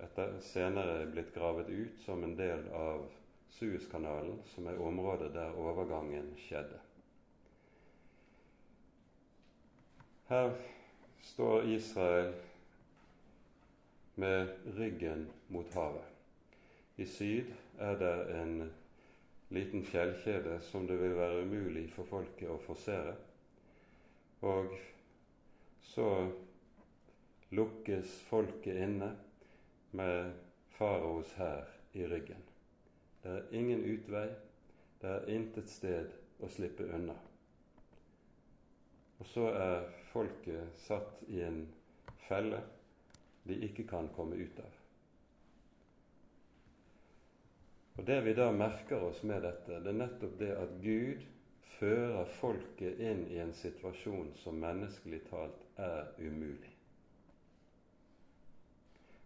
[0.03, 3.05] etter senere er blitt gravet ut som en del av
[3.51, 6.79] Suezkanalen, som er området der overgangen skjedde.
[10.29, 10.53] Her
[11.23, 12.35] står Israel
[14.15, 16.05] med ryggen mot havet.
[16.97, 18.55] I syd er det en
[19.49, 23.15] liten fjellkjede som det vil være umulig for folket å forsere.
[24.45, 24.75] Og
[25.89, 26.11] så
[27.57, 29.15] lukkes folket inne
[29.97, 30.35] med
[30.77, 31.65] faraos hær
[31.97, 32.48] i ryggen.
[33.22, 34.28] Det er ingen utvei,
[35.00, 37.16] det er intet sted å slippe unna.
[39.18, 41.64] Og så er folket satt i en
[42.28, 42.61] felle
[43.48, 44.76] de ikke kan komme ut av.
[47.98, 51.24] Og Det vi da merker oss med dette, det er nettopp det at Gud
[51.78, 56.70] fører folket inn i en situasjon som menneskelig talt er umulig.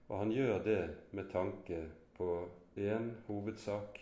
[0.09, 0.81] Og han gjør det
[1.13, 1.83] med tanke
[2.17, 2.31] på
[2.77, 3.99] én hovedsak.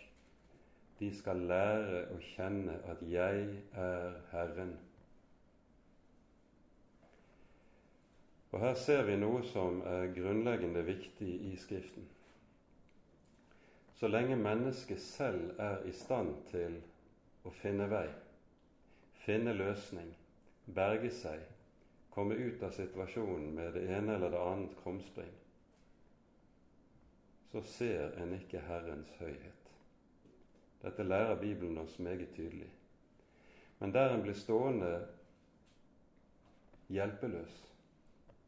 [0.99, 4.77] De skal lære å kjenne at 'jeg er Herren'.
[8.51, 12.07] Og Her ser vi noe som er grunnleggende viktig i Skriften.
[13.95, 16.81] Så lenge mennesket selv er i stand til
[17.45, 18.07] å finne vei,
[19.13, 20.09] finne løsning,
[20.75, 21.39] berge seg,
[22.11, 25.31] komme ut av situasjonen med det ene eller det annet krumspring,
[27.51, 29.71] så ser en ikke Herrens høyhet.
[30.81, 32.69] Dette lærer Bibelen oss meget tydelig.
[33.79, 34.91] Men der en blir stående
[36.89, 37.57] hjelpeløs,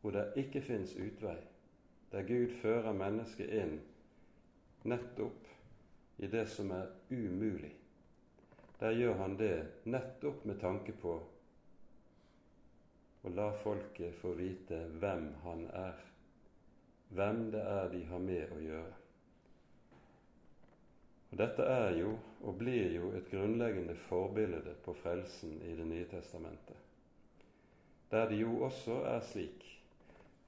[0.02, 1.38] hvor det ikke fins utvei,
[2.12, 3.78] der Gud fører mennesket inn
[4.84, 5.48] nettopp
[6.18, 7.74] i det som er umulig,
[8.80, 11.18] der gjør han det nettopp med tanke på
[13.24, 16.13] å la folket få vite hvem han er
[17.14, 18.94] hvem det er de har med å gjøre.
[21.34, 22.12] Og Dette er jo,
[22.46, 26.78] og blir jo, et grunnleggende forbilde på frelsen i Det nye testamentet,
[28.12, 29.66] der det jo også er slik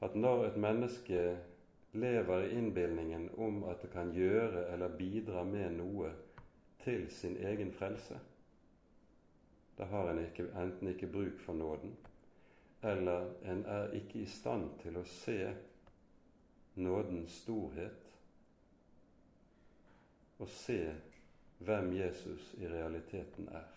[0.05, 1.21] at når et menneske
[1.93, 6.11] lever i innbilningen om at det kan gjøre eller bidra med noe
[6.83, 8.19] til sin egen frelse,
[9.77, 11.95] da har en ikke, enten ikke bruk for nåden,
[12.83, 15.39] eller en er ikke i stand til å se
[16.75, 18.11] nådens storhet
[20.37, 20.95] og se
[21.57, 23.67] hvem Jesus i realiteten er.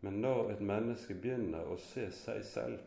[0.00, 2.80] Men når et menneske begynner å se seg selv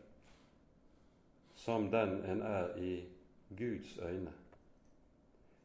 [1.56, 2.96] som den en er i
[3.56, 4.34] Guds øyne,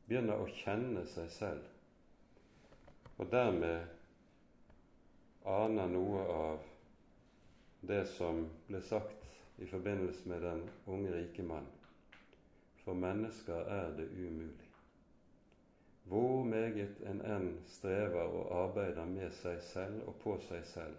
[0.08, 1.68] begynner å kjenne seg selv,
[3.18, 3.84] og dermed
[5.52, 6.64] aner noe av
[7.92, 9.28] det som ble sagt
[9.60, 11.68] i forbindelse med den unge rike mann
[12.84, 14.68] for mennesker er det umulig.
[16.04, 20.96] hvor meget en enn strever og arbeider med seg selv og på seg selv,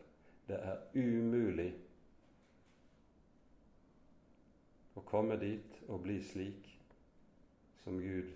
[0.48, 1.72] det er umulig
[4.96, 6.70] å komme dit og bli slik
[7.82, 8.30] som Gud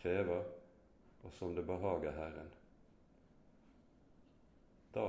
[0.00, 0.44] krever,
[1.22, 2.50] og som det behager Herren.
[4.94, 5.08] Da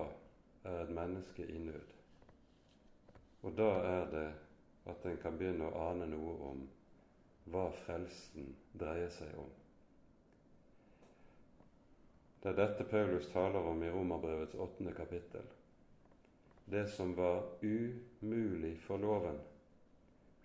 [0.63, 1.93] er et menneske i nød.
[3.41, 4.27] Og da er det
[4.91, 6.65] at en kan begynne å ane noe om
[7.51, 9.51] hva frelsen dreier seg om.
[12.41, 15.45] Det er dette Paulus taler om i Romerbrevets åttende kapittel.
[16.65, 19.39] Det som var umulig for loven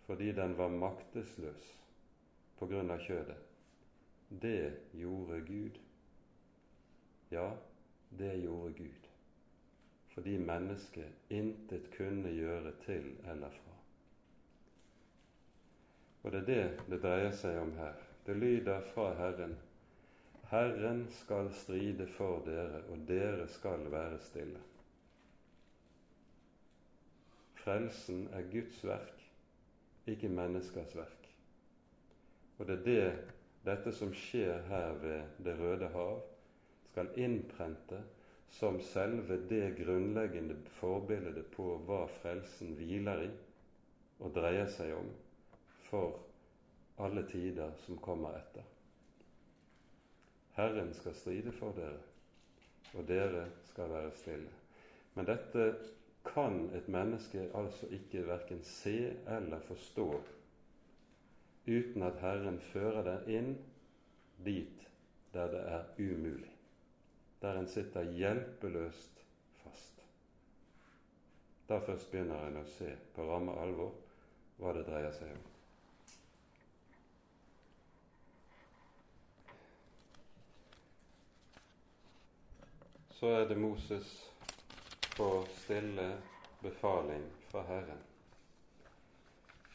[0.03, 1.67] fordi den var maktesløs
[2.59, 3.39] på grunn av kjødet,
[4.43, 5.79] det gjorde Gud.
[7.31, 7.47] Ja,
[8.19, 9.09] det gjorde Gud.
[10.15, 13.72] Fordi mennesket intet kunne gjøre til eller fra.
[16.23, 17.99] Og det er det det dreier seg om her.
[18.27, 19.57] Det lyder fra Herren.
[20.53, 24.61] Herren skal stride for dere, og dere skal være stille.
[27.63, 29.23] Frelsen er Guds verk,
[30.07, 31.29] ikke menneskers verk.
[32.59, 33.35] Og det er det,
[33.67, 36.21] dette som skjer her ved Det røde hav,
[36.91, 38.03] skal innprente
[38.53, 43.31] som selve det grunnleggende forbildet på hva frelsen hviler i
[44.21, 45.09] og dreier seg om
[45.93, 46.21] for
[46.97, 48.65] alle tider som kommer etter.
[50.57, 51.99] Herren skal stride for dere,
[52.97, 54.55] og dere skal være stille.
[55.13, 55.67] Men dette
[56.25, 58.97] kan et menneske altså ikke verken se
[59.37, 60.09] eller forstå
[61.67, 63.53] uten at Herren fører det inn
[64.45, 64.89] dit
[65.37, 66.51] der det er umulig,
[67.43, 69.23] der en sitter hjelpeløst
[69.63, 70.03] fast.
[71.69, 73.95] Da først begynner en å se på ramme alvor
[74.59, 75.52] hva det dreier seg om.
[83.23, 84.31] Så er det Moses
[85.17, 86.09] på stille
[86.61, 88.01] befaling fra Herren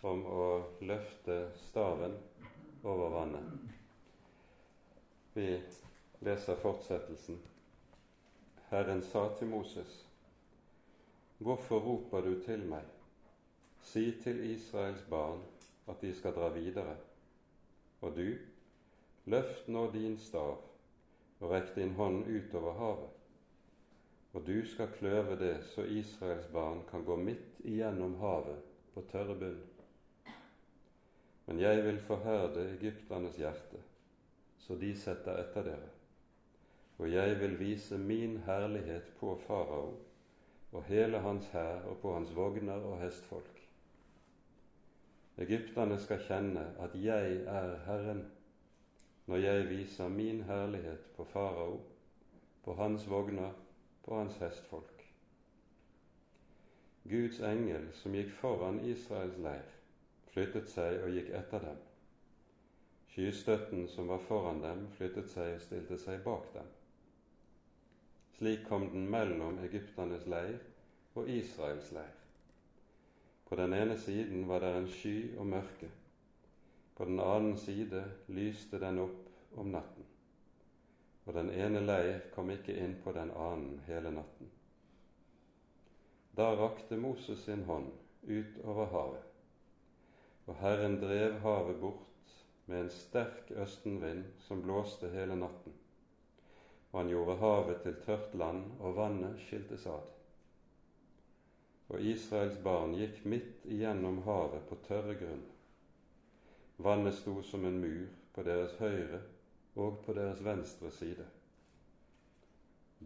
[0.10, 0.48] om å
[0.90, 1.38] løfte
[1.70, 2.18] staven
[2.84, 3.72] over vannet.
[5.32, 5.48] Vi
[6.28, 7.40] leser fortsettelsen.
[8.68, 9.96] Herren sa til Moses,
[11.40, 12.84] Hvorfor roper du til meg?
[13.80, 15.40] Si til Israels barn
[15.88, 17.00] at de skal dra videre.
[18.02, 18.28] Og du,
[19.24, 20.58] løft nå din stav
[21.40, 23.17] og rekk din hånd utover havet
[24.34, 28.64] og du skal kløve det så Israels barn kan gå midt igjennom havet
[28.94, 29.60] på tørre bunn.
[31.48, 33.80] Men jeg vil forherde egypternes hjerte,
[34.60, 35.92] så de setter etter dere.
[36.98, 39.94] Og jeg vil vise min herlighet på farao
[40.72, 43.62] og hele hans hær og på hans vogner og hestfolk.
[45.38, 48.26] Egypterne skal kjenne at jeg er Herren,
[49.28, 51.80] når jeg viser min herlighet på farao,
[52.66, 53.54] på hans vogner
[54.08, 55.04] på hans hestfolk.
[57.04, 59.68] Guds engel som gikk foran Israels leir,
[60.32, 61.82] flyttet seg og gikk etter dem.
[63.12, 66.72] Skystøtten som var foran dem, flyttet seg og stilte seg bak dem.
[68.38, 70.56] Slik kom den mellom egypternes leir
[71.20, 72.18] og Israels leir.
[73.48, 75.92] På den ene siden var det en sky og mørke,
[76.96, 80.07] på den annen side lyste den opp om natten
[81.28, 84.48] og den ene leir kom ikke inn på den annen hele natten.
[86.38, 87.92] Da rakte Moses sin hånd
[88.24, 89.26] ut over havet,
[90.48, 92.36] og Herren drev havet bort
[92.68, 95.76] med en sterk østenvind som blåste hele natten.
[96.92, 100.08] Og han gjorde havet til tørt land, og vannet skiltes ad.
[101.92, 105.44] Og Israels barn gikk midt igjennom havet på tørre grunn.
[106.78, 109.20] Vannet sto som en mur på deres høyre
[109.78, 111.26] og på deres venstre side.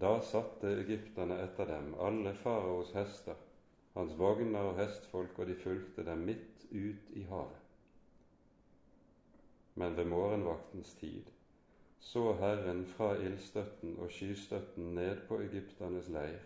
[0.02, 3.36] Da satte egypterne etter dem alle faraos hester,
[3.96, 7.60] hans vogner og hestfolk, og de fulgte dem midt ut i havet.
[9.76, 11.28] Men ved morgenvaktens tid
[12.00, 16.40] så Herren fra ildstøtten og skystøtten ned på egypternes leir,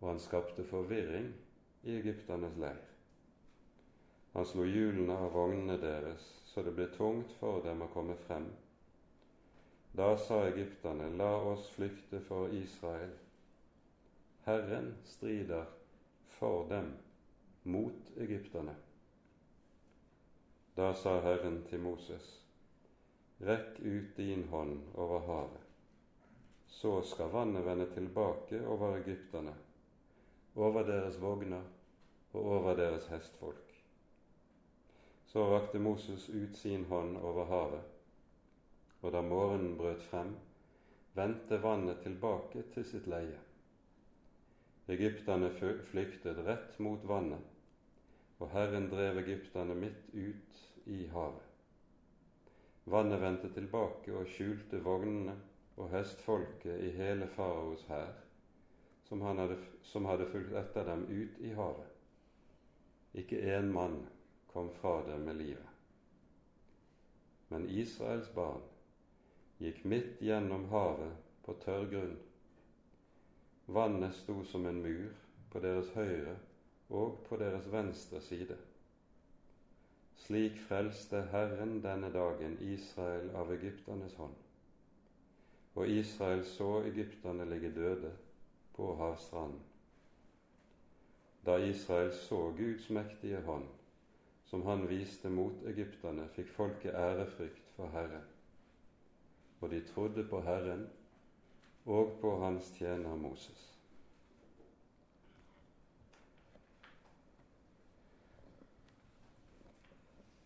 [0.00, 1.28] og han skapte forvirring
[1.82, 2.86] i egypternes leir.
[4.32, 8.48] Han slo hjulene av vognene deres så det ble tungt for dem å komme frem
[9.98, 13.10] da sa egypterne, la oss flykte for Israel.
[14.44, 15.64] Herren strider
[16.26, 16.92] for dem
[17.62, 18.74] mot egypterne.
[20.74, 22.28] Da sa Herren til Moses,
[23.42, 25.66] rekk ut din hånd over havet,
[26.66, 29.56] så skal vannet vende tilbake over egypterne,
[30.54, 31.66] over deres vogner
[32.32, 33.74] og over deres hestfolk.
[35.26, 37.97] Så rakte Moses ut sin hånd over havet,
[39.02, 40.34] og da morgenen brøt frem,
[41.14, 43.38] vendte vannet tilbake til sitt leie.
[44.88, 47.44] Egypterne flyktet rett mot vannet,
[48.38, 51.44] og Herren drev egypterne midt ut i havet.
[52.88, 55.34] Vannet vendte tilbake og skjulte vognene
[55.76, 58.14] og hestfolket i hele faraos hær,
[59.08, 59.22] som,
[59.84, 61.92] som hadde fulgt etter dem ut i havet.
[63.18, 64.00] Ikke én mann
[64.48, 65.76] kom fra dem med livet.
[67.48, 68.64] Men Israels barn
[69.58, 72.16] gikk midt gjennom havet på tørr grunn.
[73.66, 75.14] Vannet sto som en mur
[75.52, 76.36] på deres høyre
[76.88, 78.56] og på deres venstre side.
[80.18, 84.36] Slik frelste Herren denne dagen Israel av egypternes hånd.
[85.78, 88.12] Og Israel så egypterne ligge døde
[88.76, 89.60] på havstranden.
[91.46, 93.68] Da Israel så Guds mektige hånd,
[94.44, 98.26] som han viste mot egypterne, fikk folket ærefrykt for Herren.
[99.60, 100.86] Og de trodde på Herren
[101.86, 103.64] og på hans tjener Moses.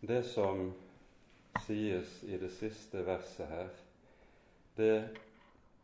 [0.00, 0.72] Det som
[1.62, 3.68] sies i det siste verset her,
[4.76, 4.96] det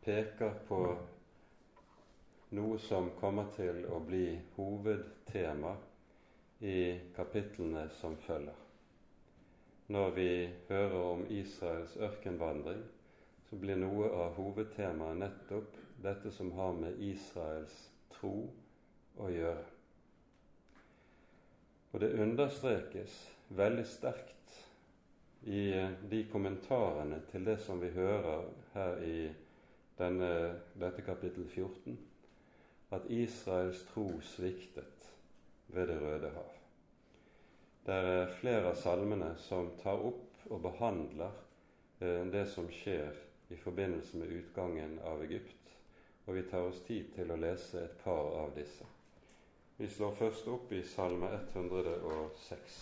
[0.03, 0.81] peker på
[2.57, 5.75] noe som kommer til å bli hovedtema
[6.59, 6.79] i
[7.15, 8.57] kapitlene som følger.
[9.87, 10.31] Når vi
[10.67, 12.81] hører om Israels ørkenvandring,
[13.49, 17.75] så blir noe av hovedtemaet nettopp dette som har med Israels
[18.13, 18.33] tro
[19.17, 19.65] å gjøre.
[21.89, 23.15] Og det understrekes
[23.57, 24.57] veldig sterkt
[25.49, 25.71] i
[26.11, 28.45] de kommentarene til det som vi hører
[28.75, 29.31] her i
[29.97, 30.29] denne,
[30.77, 31.97] dette kapittel 14,
[32.93, 35.09] at Israels tro sviktet
[35.73, 36.53] ved Det røde hav.
[37.85, 41.33] Det er flere av salmene som tar opp og behandler
[42.01, 45.73] eh, det som skjer i forbindelse med utgangen av Egypt,
[46.25, 48.85] og vi tar oss tid til å lese et par av disse.
[49.79, 52.79] Vi slår først opp i Salme 106.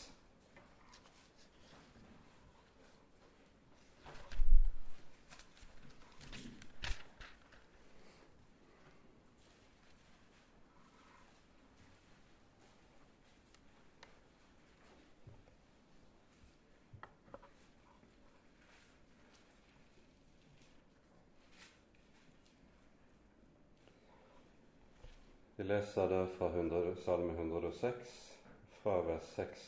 [25.67, 28.37] leser der fra 100, Salme 106,
[28.69, 29.63] fra vers 6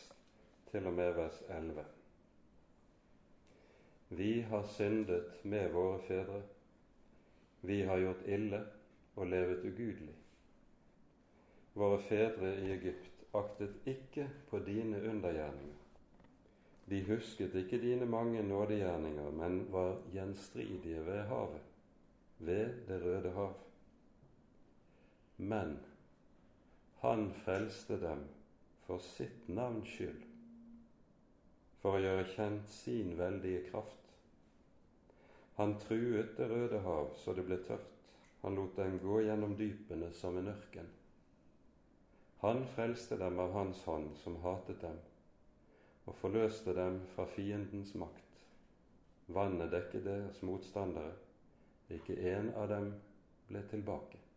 [0.72, 1.84] til og med vers 11.
[4.10, 6.42] Vi har syndet med våre fedre.
[7.62, 8.64] Vi har gjort ille
[9.16, 10.16] og levet ugudelig.
[11.74, 15.86] Våre fedre i Egypt aktet ikke på dine undergjerninger.
[16.90, 21.66] De husket ikke dine mange nådegjerninger, men var gjenstridige ved havet,
[22.40, 23.58] ved Det røde hav
[25.40, 25.78] men
[27.02, 28.26] han frelste dem
[28.84, 30.24] for sitt navns skyld,
[31.80, 33.96] for å gjøre kjent sin veldige kraft.
[35.60, 37.88] Han truet Det røde hav så det ble tørt,
[38.42, 40.92] han lot dem gå gjennom dypene som en ørken.
[42.44, 45.00] Han frelste dem av hans hånd som hatet dem,
[46.06, 48.40] og forløste dem fra fiendens makt.
[49.28, 51.16] Vannet dekket deres motstandere,
[51.92, 52.94] ikke en av dem
[53.48, 54.29] ble tilbake.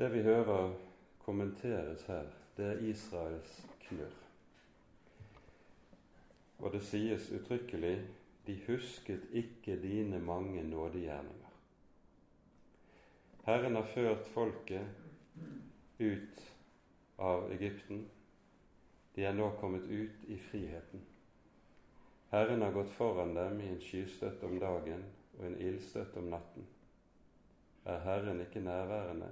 [0.00, 0.70] Det vi hører
[1.20, 2.24] kommenteres her,
[2.56, 4.14] det er Israels knurr.
[6.58, 7.98] Og det sies uttrykkelig
[8.46, 11.50] de husket ikke dine mange nådegjerninger.
[13.44, 14.86] Herren har ført folket
[15.98, 16.40] ut
[17.18, 18.00] av Egypten.
[19.16, 21.04] De er nå kommet ut i friheten.
[22.32, 25.04] Herren har gått foran dem i en skystøtt om dagen
[25.36, 26.64] og en ildstøtt om natten.
[27.84, 29.28] Er Herren ikke nærværende,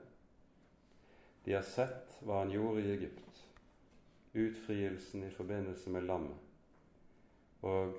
[1.48, 3.44] de har sett hva han gjorde i Egypt,
[4.32, 7.94] utfrielsen i forbindelse med lammet og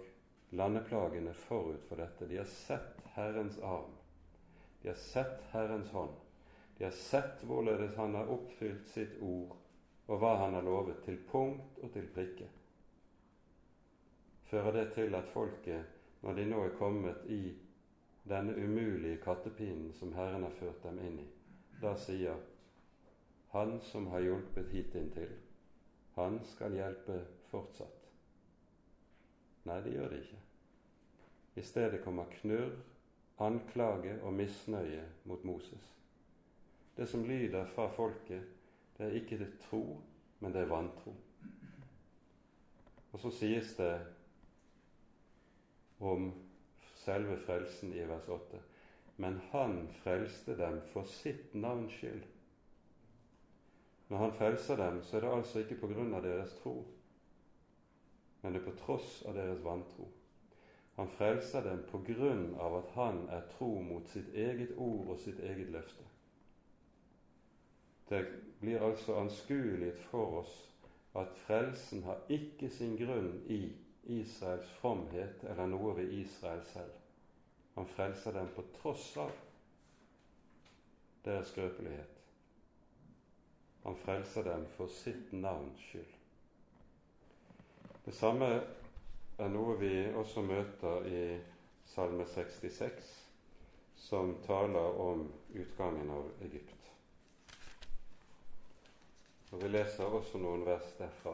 [0.53, 2.27] landeplagene forut for dette.
[2.29, 3.95] De har sett Herrens arm.
[4.83, 6.13] De har sett Herrens hånd.
[6.77, 9.57] De har sett hvorledes han har oppfylt sitt ord
[10.05, 12.51] og hva han har lovet, til punkt og til prikke.
[14.53, 15.89] Fører det til at folket,
[16.21, 17.41] når de nå er kommet i
[18.29, 21.27] denne umulige kattepinen som Herren har ført dem inn i,
[21.81, 22.37] da sier
[23.51, 25.31] han som har hjulpet hitinntil,
[26.15, 28.09] han skal hjelpe fortsatt.
[29.69, 30.41] Nei, det gjør det ikke.
[31.55, 32.75] I stedet kommer knurr,
[33.39, 35.89] anklage og misnøye mot Moses.
[36.97, 38.43] Det som lyder fra folket,
[38.97, 39.83] det er ikke det tro,
[40.39, 41.13] men det er vantro.
[43.11, 43.93] Og så sies det
[45.99, 46.29] om
[46.99, 48.59] selve frelsen i vers 8.
[49.17, 52.23] Men han frelste dem for sitt navns skyld.
[54.09, 56.79] Når han frelser dem, så er det altså ikke på grunn av deres tro,
[58.41, 60.07] men det er på tross av deres vantro.
[60.99, 65.19] Han frelser dem på grunn av at han er tro mot sitt eget ord og
[65.21, 66.07] sitt eget løfte.
[68.09, 68.23] Det
[68.59, 70.55] blir altså anskuelig for oss
[71.19, 73.61] at frelsen har ikke sin grunn i
[74.19, 76.95] Israels fromhet eller noe ved Israel selv.
[77.75, 79.31] Han frelser dem på tross av
[81.25, 82.18] deres skrøpelighet.
[83.83, 86.15] Han frelser dem for sitt navns skyld.
[88.05, 88.49] Det samme
[89.39, 91.21] er noe vi også møter i
[91.89, 93.09] Salme 66,
[93.99, 96.75] som taler om utgangen av Egypt.
[99.51, 101.33] Og Vi leser også noen vers derfra.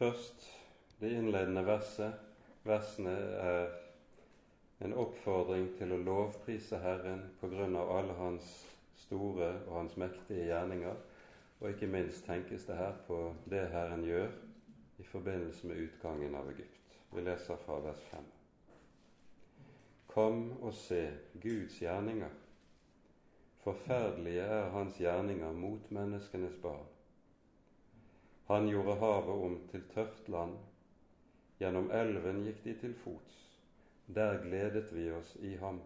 [0.00, 0.60] Først
[1.00, 2.12] det innledende verset.
[2.64, 3.66] Versene er
[4.80, 8.46] en oppfordring til å lovprise Herren på grunn av alle hans
[9.02, 10.94] store og hans mektige gjerninger.
[11.60, 13.18] Og ikke minst tenkes det her på
[13.52, 14.30] det Herren gjør
[15.04, 16.96] i forbindelse med utgangen av Egypt.
[17.12, 18.30] Vi leser fra vers 5.
[20.14, 21.02] Kom og se
[21.42, 22.32] Guds gjerninger.
[23.66, 26.88] Forferdelige er hans gjerninger mot menneskenes barn.
[28.50, 30.56] Han gjorde havet om til tørt land.
[31.60, 33.34] Gjennom elven gikk de til fots.
[34.16, 35.76] Der gledet vi oss i ham.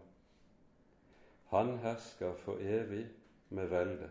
[1.51, 3.03] Han hersker for evig
[3.49, 4.07] med velde.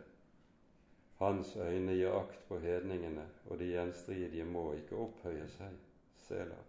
[1.19, 5.75] Hans øyne gir akt på hedningene, og de gjenstridige må ikke opphøye seg.
[6.29, 6.61] Sela.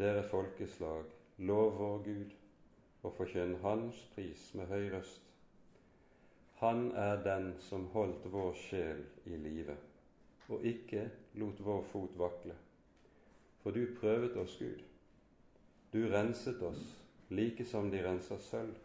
[0.00, 1.04] Dere folkeslag,
[1.52, 2.32] lov vår Gud
[3.02, 5.28] og forkynn Hans pris med høy røst.
[6.64, 9.76] Han er den som holdt vår sjel i live
[10.48, 11.08] og ikke
[11.40, 12.54] lot vår fot vakle.
[13.62, 14.84] For du prøvet oss, Gud.
[15.92, 16.84] Du renset oss
[17.30, 18.76] like som de renser sølv.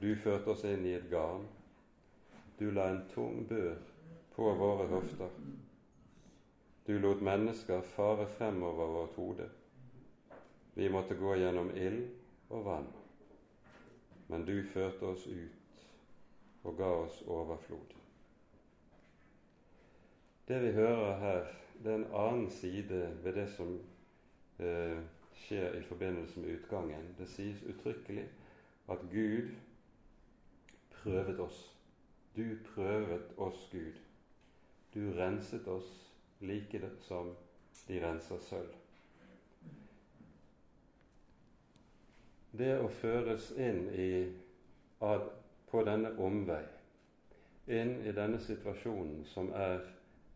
[0.00, 1.46] Du førte oss inn i et garn.
[2.58, 3.76] Du la en tung bør
[4.34, 5.30] på våre hofter.
[6.86, 9.48] Du lot mennesker fare fremover vårt hode.
[10.74, 12.04] Vi måtte gå gjennom ild
[12.50, 12.88] og vann.
[14.28, 15.86] Men du førte oss ut
[16.66, 17.95] og ga oss overflod.
[20.48, 21.46] Det vi hører her,
[21.84, 23.80] det er en annen side ved det som
[24.58, 24.98] eh,
[25.34, 27.14] skjer i forbindelse med utgangen.
[27.18, 28.28] Det sies uttrykkelig
[28.88, 29.48] at Gud
[30.90, 31.74] prøvet oss.
[32.36, 32.44] Du
[32.74, 33.98] prøvet oss, Gud.
[34.94, 37.34] Du renset oss like som
[37.88, 38.70] de renser sølv.
[42.56, 44.30] Det å føres inn i,
[45.70, 46.62] på denne omvei,
[47.66, 49.82] inn i denne situasjonen som er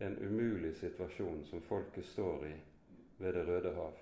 [0.01, 2.55] en umulig situasjon som folket står i
[3.21, 3.97] ved Det røde hav.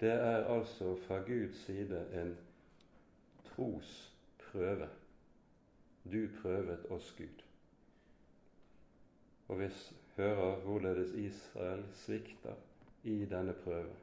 [0.00, 2.36] Det er altså fra Guds side en
[3.44, 4.88] trosprøve.
[6.04, 7.42] Du prøvet oss, Gud.
[9.48, 9.68] Og vi
[10.16, 12.54] hører hvorledes Israel svikter
[13.02, 13.96] i denne prøve,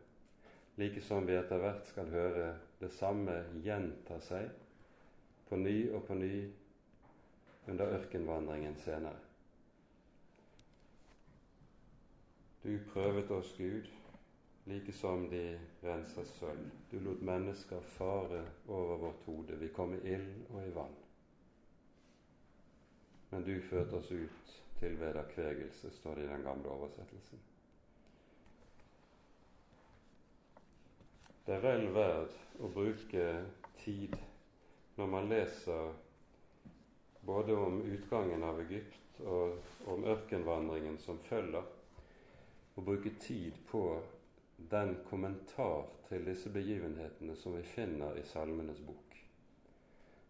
[0.78, 4.49] like som vi etter hvert skal høre det samme gjenta seg
[5.49, 6.34] på ny og på ny
[7.67, 9.24] under ørkenvandringen senere.
[12.66, 13.86] Du prøvet oss, Gud,
[14.66, 16.72] like som de renser sølv.
[16.89, 19.57] Du lot mennesker fare over vårt hode.
[19.61, 20.95] Vi kom i ild og i vann.
[23.30, 27.45] Men du førte oss ut til vederkvegelse, står det i den gamle oversettelsen.
[31.45, 32.34] Det er vel verd
[32.66, 33.30] å bruke
[33.84, 34.18] tid
[34.97, 35.93] når man leser
[37.30, 41.74] både om utgangen av Egypt og om ørkenvandringen som følger,
[42.76, 43.84] å bruke tid på
[44.57, 49.15] den kommentar til disse begivenhetene som vi finner i Salmenes bok.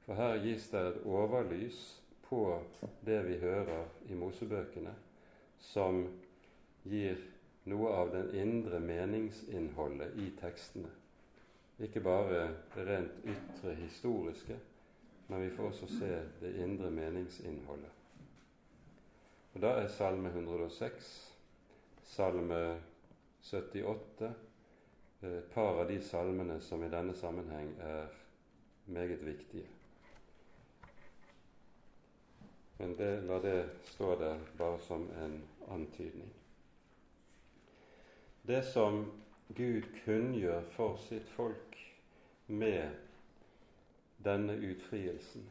[0.05, 1.79] For her gis det et overlys
[2.29, 2.41] på
[3.05, 4.93] det vi hører i Mosebøkene,
[5.59, 6.03] som
[6.85, 7.17] gir
[7.65, 10.91] noe av den indre meningsinnholdet i tekstene.
[11.81, 14.57] Ikke bare det rent ytre historiske,
[15.27, 17.91] men vi får også se det indre meningsinnholdet.
[19.55, 21.34] Og Da er Salme 106
[22.05, 22.79] Salme
[23.41, 24.33] 78,
[25.21, 28.13] et par av de salmene som i denne sammenheng er
[28.85, 29.67] meget viktige.
[32.77, 35.37] Men det, la det stå der bare som en
[35.71, 36.33] antydning.
[38.47, 39.11] Det som
[39.47, 41.79] Gud kunngjør for sitt folk
[42.47, 42.91] med
[44.25, 45.47] denne utfrielsen,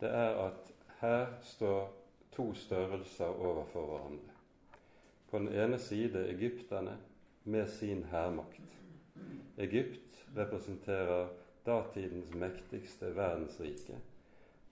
[0.00, 1.88] det er at her står
[2.32, 4.37] to størrelser overfor hverandre.
[5.30, 6.96] På den ene side egypterne
[7.44, 8.78] med sin hærmakt.
[9.56, 11.28] Egypt representerer
[11.64, 13.98] datidens mektigste verdensrike,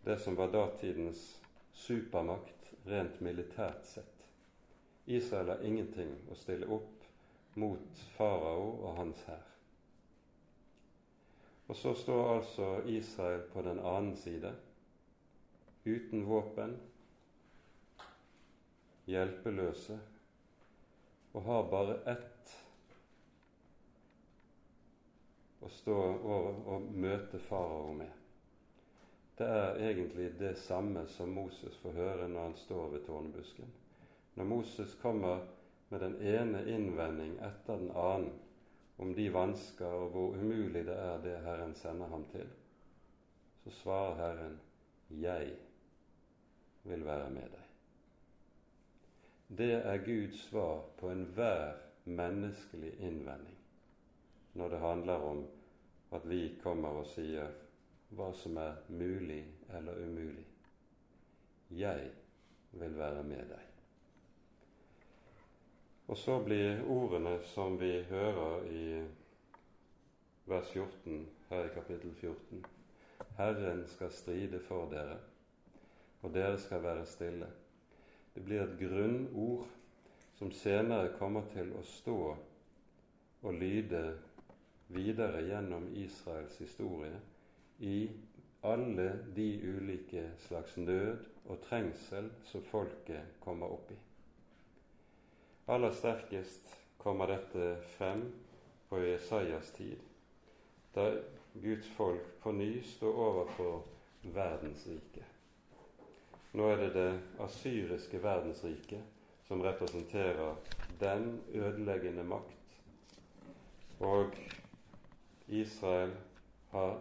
[0.05, 1.43] det som var datidens
[1.73, 4.25] supermakt rent militært sett.
[5.07, 7.05] Israel har ingenting å stille opp
[7.55, 9.45] mot farao og hans hær.
[11.67, 14.53] Og så står altså Israel på den annen side,
[15.85, 16.77] uten våpen,
[19.07, 19.99] hjelpeløse,
[21.37, 22.53] og har bare ett
[25.61, 28.13] å stå over og møte farao med.
[29.37, 33.75] Det er egentlig det samme som Moses får høre når han står ved tårnbusken.
[34.41, 35.45] Når Moses kommer
[35.93, 38.33] med den ene innvending etter den annen
[38.97, 42.49] om de vansker og hvor umulig det er det Herren sender ham til,
[43.65, 44.59] så svarer Herren
[45.11, 45.53] 'Jeg
[46.83, 47.66] vil være med deg'.
[49.49, 53.57] Det er Guds svar på enhver menneskelig innvending
[54.57, 55.45] når det handler om
[56.17, 57.53] at vi kommer og sier
[58.17, 59.43] hva som er mulig
[59.77, 60.47] eller umulig.
[61.71, 62.09] Jeg
[62.73, 63.65] vil være med deg.
[66.07, 68.87] Og så blir ordene som vi hører i
[70.47, 72.65] vers 14 her i kapittel 14
[73.37, 75.19] Herren skal stride for dere,
[76.23, 77.49] og dere skal være stille.
[78.37, 79.65] Det blir et grunnord
[80.37, 82.17] som senere kommer til å stå
[83.41, 84.03] og lyde
[84.93, 87.17] videre gjennom Israels historie
[87.81, 88.11] i
[88.69, 89.07] alle
[89.39, 93.97] de ulike slags nød og trengsel som folket kommer opp i.
[95.73, 98.27] Aller sterkest kommer dette frem
[98.91, 100.03] på Jesajas tid,
[100.95, 101.09] da
[101.57, 103.81] Guds folk på ny står overfor
[104.37, 105.36] verdensriket.
[106.57, 107.09] Nå er det det
[107.45, 109.03] asyriske verdensriket
[109.49, 110.55] som representerer
[111.01, 112.79] den ødeleggende makt,
[114.01, 114.33] og
[115.49, 116.15] Israel
[116.71, 116.97] har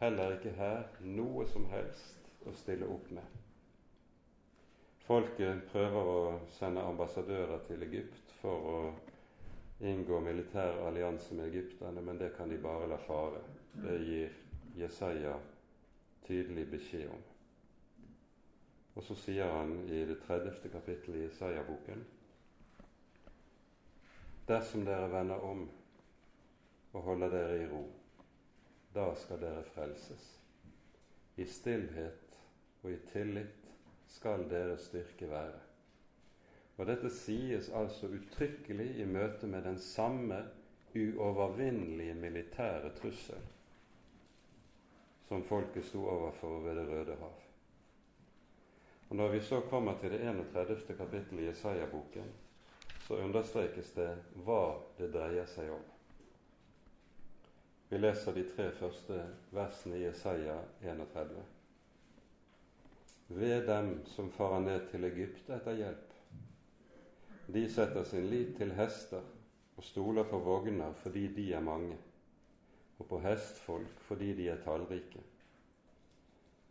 [0.00, 3.36] heller ikke her noe som helst å stille opp med.
[5.06, 6.18] Folket prøver å
[6.58, 8.80] sende ambassadører til Egypt for å
[9.86, 13.46] inngå militær allianse med egypterne, men det kan de bare la fare.
[13.78, 14.36] Det gir
[14.76, 15.38] Jesaja
[16.26, 17.24] tydelig beskjed om.
[18.96, 20.70] Og så sier han i det 30.
[20.72, 22.04] kapittelet i Isaiah-boken
[24.48, 25.66] Dersom dere vender om
[26.96, 27.82] og holder dere i ro,
[28.94, 30.26] da skal dere frelses.
[31.36, 32.38] I stillhet
[32.82, 33.66] og i tillit
[34.08, 35.58] skal deres styrke være.
[36.76, 40.40] Og Dette sies altså uttrykkelig i møte med den samme
[40.96, 43.42] uovervinnelige militære trussel
[45.26, 47.45] som folket sto overfor ved Det røde hav.
[49.08, 50.96] Og Når vi så kommer til det 31.
[50.98, 52.32] kapittelet i Jesaja-boken,
[53.06, 54.08] så understrekes det
[54.44, 54.62] hva
[54.98, 55.84] det dreier seg om.
[57.88, 59.20] Vi leser de tre første
[59.54, 61.44] versene i Jesaja 31
[63.28, 66.12] ved dem som farer ned til Egypt etter hjelp.
[67.46, 69.22] De setter sin lit til hester
[69.76, 71.96] og stoler på vogner fordi de er mange,
[72.98, 75.22] og på hestfolk fordi de er tallrike.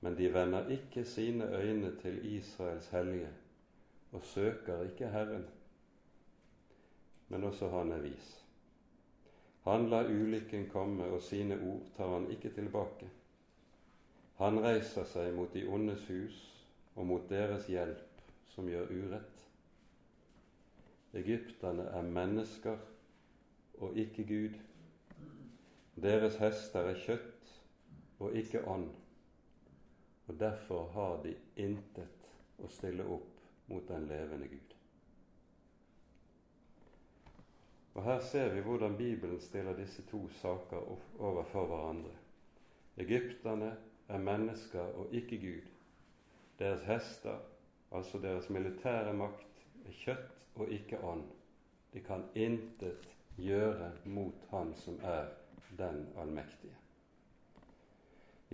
[0.05, 3.29] Men de vender ikke sine øyne til Israels hellige
[4.11, 5.45] og søker ikke Herren.
[7.27, 8.45] Men også han er vis.
[9.63, 13.09] Han lar ulykken komme, og sine ord tar han ikke tilbake.
[14.37, 16.37] Han reiser seg mot de ondes hus
[16.95, 18.21] og mot deres hjelp
[18.53, 19.41] som gjør urett.
[21.17, 22.77] Egypterne er mennesker
[23.77, 24.61] og ikke Gud.
[25.97, 27.51] Deres hester er kjøtt
[28.19, 28.91] og ikke ånd,
[30.27, 32.29] og derfor har de intet
[32.63, 34.75] å stille opp mot den levende Gud.
[37.95, 42.11] Og Her ser vi hvordan Bibelen stiller disse to saker overfor hverandre.
[42.97, 43.71] Egypterne
[44.07, 45.69] er mennesker og ikke Gud.
[46.59, 47.39] Deres hester,
[47.91, 51.23] altså deres militære makt, er kjøtt og ikke ånd.
[51.93, 53.07] De kan intet
[53.37, 55.31] gjøre mot Han som er
[55.77, 56.84] den allmektige.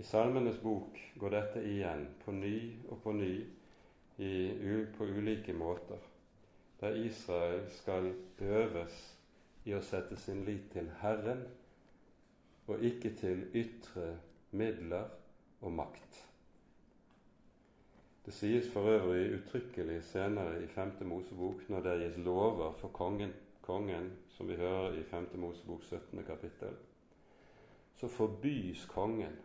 [0.02, 2.56] I Salmenes bok går dette igjen på ny
[2.90, 3.34] og på ny
[4.18, 4.30] i,
[4.96, 6.00] på ulike måter,
[6.80, 8.08] der Israel skal
[8.42, 8.96] øves
[9.62, 11.44] i å sette sin lit til Herren
[12.66, 14.08] og ikke til ytre
[14.50, 15.06] midler
[15.60, 16.18] og makt.
[18.26, 20.96] Det sies for øvrig uttrykkelig senere i 5.
[21.12, 25.30] Mosebok når det gis lover for kongen, kongen, som vi hører i 5.
[25.46, 26.26] Mosebok 17.
[26.26, 26.74] kapittel,
[28.02, 29.38] så forbys kongen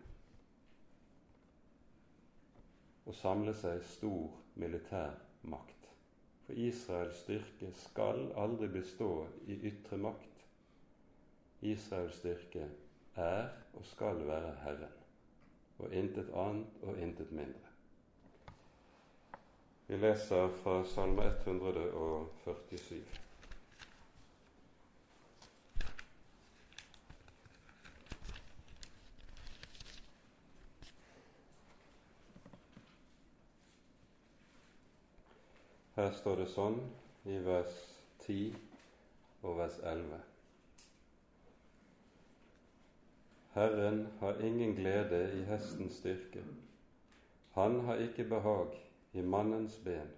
[3.08, 4.30] å samle seg stor
[4.60, 5.16] militær
[5.48, 5.88] makt.
[6.46, 9.12] For Israels styrke skal aldri bestå
[9.48, 10.44] i ytre makt.
[11.62, 12.68] Israels styrke
[13.16, 14.98] er og skal være Herren,
[15.80, 17.74] og intet annet og intet mindre.
[19.88, 23.27] Vi leser fra Salme 147.
[35.98, 36.76] Her står det sånn
[37.26, 37.78] i vers
[38.22, 38.52] 10
[39.42, 40.18] og vers 11.
[43.56, 46.44] Herren har ingen glede i hestens styrke.
[47.56, 48.76] Han har ikke behag
[49.18, 50.12] i mannens ben.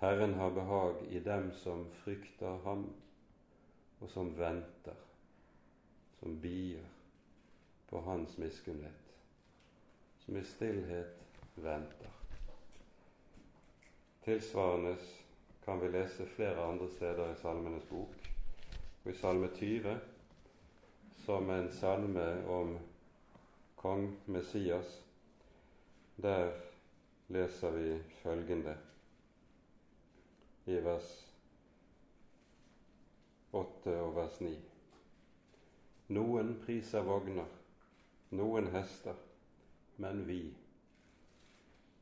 [0.00, 2.86] Herren har behag i dem som frykter ham,
[4.00, 4.96] og som venter,
[6.16, 6.88] som bier
[7.92, 9.12] på hans miskunnhet,
[10.24, 12.19] som i stillhet venter.
[14.30, 14.96] Tilsvarende
[15.64, 18.28] kan vi lese flere andre steder i Salmenes bok.
[19.04, 19.96] Og i Salme 20,
[21.24, 22.76] som en salme om
[23.76, 24.92] kong Messias,
[26.22, 26.52] der
[27.28, 28.76] leser vi følgende
[30.66, 31.10] i vers
[33.52, 34.54] 8 og vers 9.
[36.08, 37.50] Noen priser vogner,
[38.30, 39.18] noen hester,
[39.96, 40.40] men vi,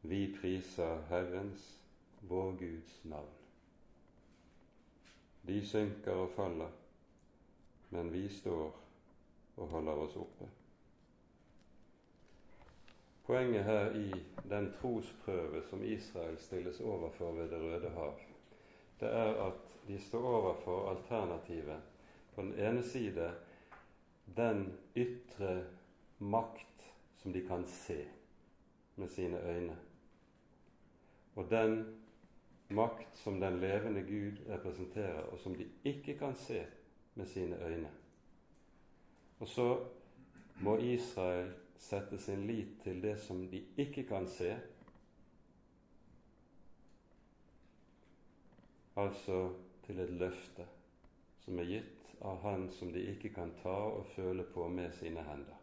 [0.03, 1.78] vi priser Herrens
[2.21, 3.35] vår Guds navn.
[5.43, 6.71] De synker og faller,
[7.89, 8.75] men vi står
[9.57, 10.49] og holder oss oppe.
[13.29, 14.11] Poenget her i
[14.49, 18.15] den trosprøve som Israel stilles overfor ved Det røde hav,
[19.01, 21.81] det er at de står overfor alternativet.
[22.35, 23.35] På den ene side
[24.37, 25.65] den ytre
[26.19, 26.85] makt
[27.17, 28.05] som de kan se
[28.97, 29.77] med sine øyne,
[31.37, 31.99] og den
[32.69, 36.67] makt som den levende Gud representerer, og som de ikke kan se
[37.15, 37.91] med sine øyne.
[39.39, 39.87] Og så
[40.61, 44.57] må Israel sette sin lit til det som de ikke kan se,
[48.97, 49.55] altså
[49.87, 50.67] til et løfte
[51.45, 55.23] som er gitt av Han som de ikke kan ta og føle på med sine
[55.23, 55.61] hender.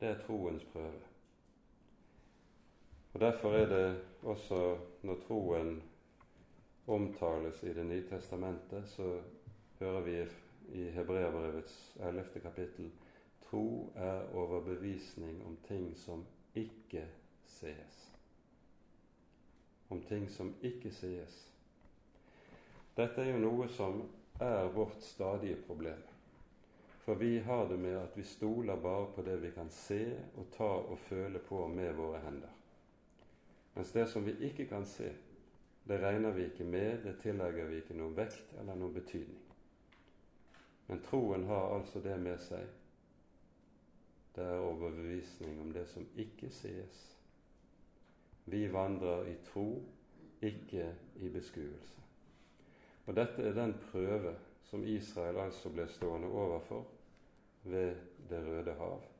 [0.00, 1.13] Det er troens prøve.
[3.14, 5.82] Og Derfor er det også, når troen
[6.86, 9.20] omtales i Det nye testamentet, så
[9.78, 10.16] hører vi
[10.68, 12.40] i Hebreabrevets 11.
[12.42, 12.90] kapittel
[13.50, 17.04] tro er overbevisning om ting som ikke
[17.46, 18.00] sees.
[19.88, 21.52] Om ting som ikke sees.
[22.96, 24.02] Dette er jo noe som
[24.40, 26.02] er vårt stadige problem.
[27.04, 30.02] For vi har det med at vi stoler bare på det vi kan se
[30.34, 32.63] og ta og føle på med våre hender.
[33.74, 35.10] Mens det som vi ikke kan se,
[35.84, 39.42] det regner vi ikke med, det tillegger vi ikke noen vekt eller noen betydning.
[40.86, 42.64] Men troen har altså det med seg.
[44.34, 47.02] Det er overbevisning om det som ikke sies.
[48.44, 49.68] Vi vandrer i tro,
[50.42, 52.02] ikke i beskuelse.
[53.06, 56.86] Og dette er den prøve som Israel altså ble stående overfor
[57.64, 57.94] ved
[58.28, 59.13] Det røde hav.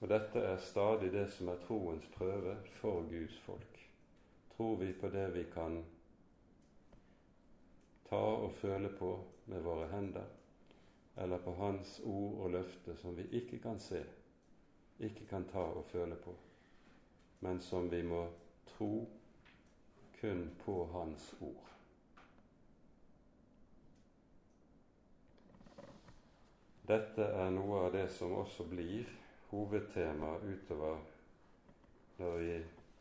[0.00, 3.80] Og dette er stadig det som er troens prøve for Guds folk.
[4.56, 5.80] Tror vi på det vi kan
[8.08, 9.10] ta og føle på
[9.46, 10.26] med våre hender,
[11.16, 14.02] eller på Hans ord og løfte som vi ikke kan se,
[14.98, 16.34] ikke kan ta og føle på,
[17.40, 18.26] men som vi må
[18.76, 19.06] tro
[20.20, 21.70] kun på Hans ord.
[26.84, 29.08] Dette er noe av det som også blir
[29.54, 30.98] hovedtema utover
[32.18, 32.54] når vi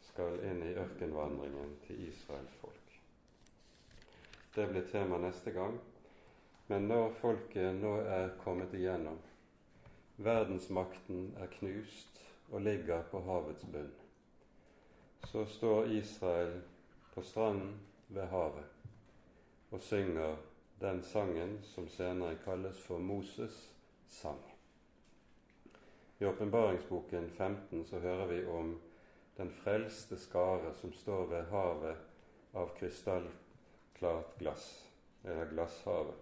[0.10, 2.98] skal inn i ørkenvandringen til Israels folk.
[4.56, 5.80] Det blir tema neste gang.
[6.68, 9.18] Men når folket nå er kommet igjennom,
[10.16, 13.92] verdensmakten er knust og ligger på havets bunn,
[15.26, 16.60] så står Israel
[17.14, 17.76] på stranden
[18.14, 18.70] ved havet
[19.74, 20.36] og synger
[20.82, 23.70] den sangen som senere kalles for Moses'
[24.08, 24.53] sang.
[26.24, 28.80] I åpenbaringsboken 15 så hører vi om
[29.36, 34.68] den frelste skare som står ved havet av krystallklart glass,
[35.24, 36.22] eller glasshavet,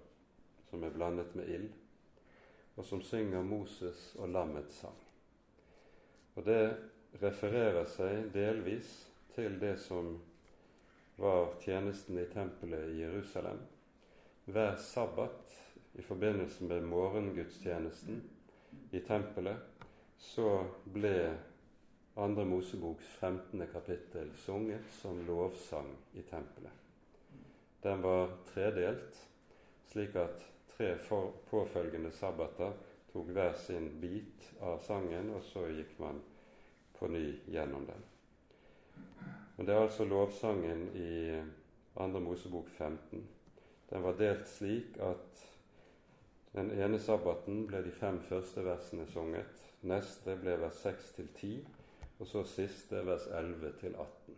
[0.72, 1.70] som er blandet med ild,
[2.82, 4.98] og som synger Moses og lammets sang.
[6.34, 6.64] Og det
[7.22, 8.96] refererer seg delvis
[9.36, 10.16] til det som
[11.22, 13.62] var tjenesten i tempelet i Jerusalem,
[14.50, 15.60] hver sabbat
[15.94, 18.24] i forbindelse med morgengudstjenesten
[18.98, 19.68] i tempelet,
[20.22, 21.16] så ble
[22.22, 23.68] Andre Moseboks 15.
[23.74, 26.72] kapittel sunget som lovsang i tempelet.
[27.82, 29.18] Den var tredelt,
[29.90, 30.46] slik at
[30.76, 30.94] tre
[31.50, 32.78] påfølgende sabbater
[33.12, 36.22] tok hver sin bit av sangen, og så gikk man
[37.00, 38.06] på ny gjennom den.
[39.58, 41.42] Men Det er altså lovsangen i
[41.96, 43.28] Andre Mosebok 15.
[43.90, 45.44] Den var delt slik at
[46.54, 49.71] den ene sabbaten ble de fem første versene sunget.
[49.82, 51.54] Neste ble vers 6 til 10,
[52.20, 54.36] og så siste vers 11 til 18.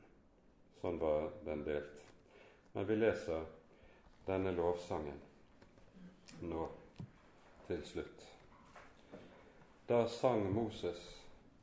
[0.80, 2.06] Sånn var den delt.
[2.74, 3.44] Men vi leser
[4.28, 5.20] denne lovsangen
[6.48, 6.68] nå
[7.68, 8.24] til slutt.
[9.88, 11.02] Da sang Moses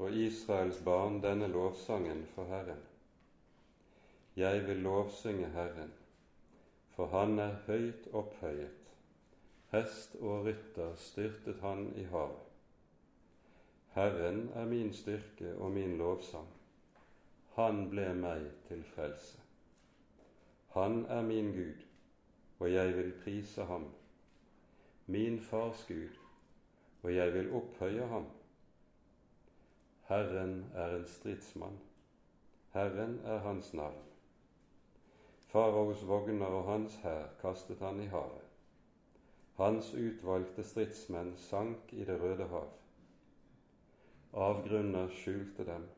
[0.00, 2.84] og Israels barn denne lovsangen for Herren.
[4.36, 5.92] Jeg vil lovsynge Herren,
[6.94, 8.76] for Han er høyt opphøyet.
[9.72, 12.49] Hest og rytter styrtet han i havet.
[13.94, 16.48] Herren er min styrke og min lovsang.
[17.56, 19.40] Han ble meg til frelse.
[20.74, 21.82] Han er min Gud,
[22.58, 23.88] og jeg vil prise ham.
[25.06, 26.18] Min fars Gud,
[27.02, 28.26] og jeg vil opphøye ham.
[30.08, 31.80] Herren er en stridsmann.
[32.72, 34.02] Herren er hans navn.
[35.50, 38.46] Faraos vogner og hans hær kastet han i havet.
[39.58, 42.79] Hans utvalgte stridsmenn sank i Det røde hav.
[44.32, 45.88] Avgrunner skjulte dem,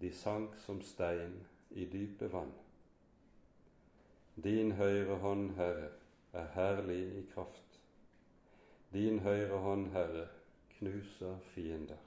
[0.00, 1.34] de sank som stein
[1.70, 2.52] i dype vann.
[4.34, 5.90] Din høyre hånd, Herre,
[6.32, 7.76] er herlig i kraft.
[8.92, 10.24] Din høyre hånd, Herre,
[10.78, 12.00] knuser fiender.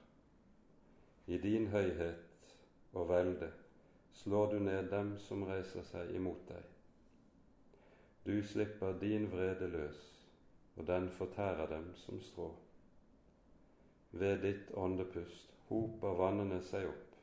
[1.26, 2.58] I din høyhet
[2.92, 3.52] og velde
[4.12, 6.66] slår du ned dem som reiser seg imot deg.
[8.26, 10.02] Du slipper din vrede løs,
[10.76, 12.50] og den fortærer dem som strå.
[14.14, 17.14] Ved ditt åndepust hoper vannene seg opp.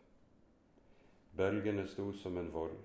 [1.39, 2.75] Bølgene sto som en vold,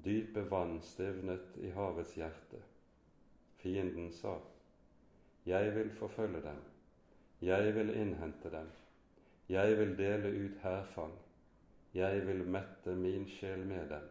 [0.00, 2.62] dype vann stivnet i havets hjerte.
[3.60, 4.38] Fienden sa,
[5.44, 6.62] Jeg vil forfølge dem,
[7.40, 8.70] jeg vil innhente dem,
[9.48, 11.12] jeg vil dele ut hærfang,
[11.94, 14.08] jeg vil mette min sjel med dem.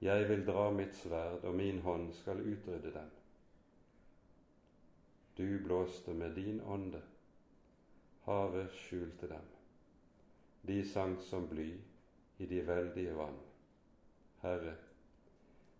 [0.00, 3.10] Jeg vil dra mitt sverd, og min hånd skal utrydde dem.
[5.38, 7.00] Du blåste med din ånde,
[8.28, 9.44] havet skjulte dem.
[10.68, 11.70] De sank som bly
[12.38, 13.38] i de veldige vann.
[14.42, 14.74] Herre,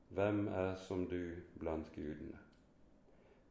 [0.08, 2.38] hvem er som du blant gudene?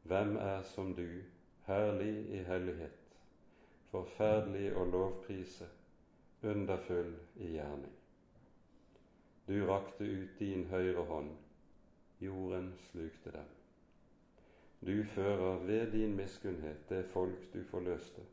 [0.02, 1.22] Hvem er som du,
[1.66, 3.14] herlig i hellighet,
[3.92, 5.68] forferdelig å lovprise,
[6.42, 7.94] underfull i gjerning?
[9.46, 11.30] Du rakte ut din høyre hånd,
[12.20, 13.54] jorden slukte dem.
[14.80, 18.26] Du fører ved din miskunnhet det folk du forløste.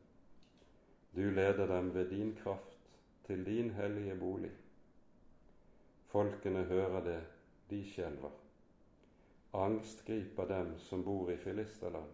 [1.16, 2.78] Du leder dem ved din kraft
[3.24, 4.50] til din hellige bolig.
[6.06, 7.20] Folkene hører det,
[7.70, 8.30] de skjelver.
[9.52, 12.10] Angst griper dem som bor i filisterland.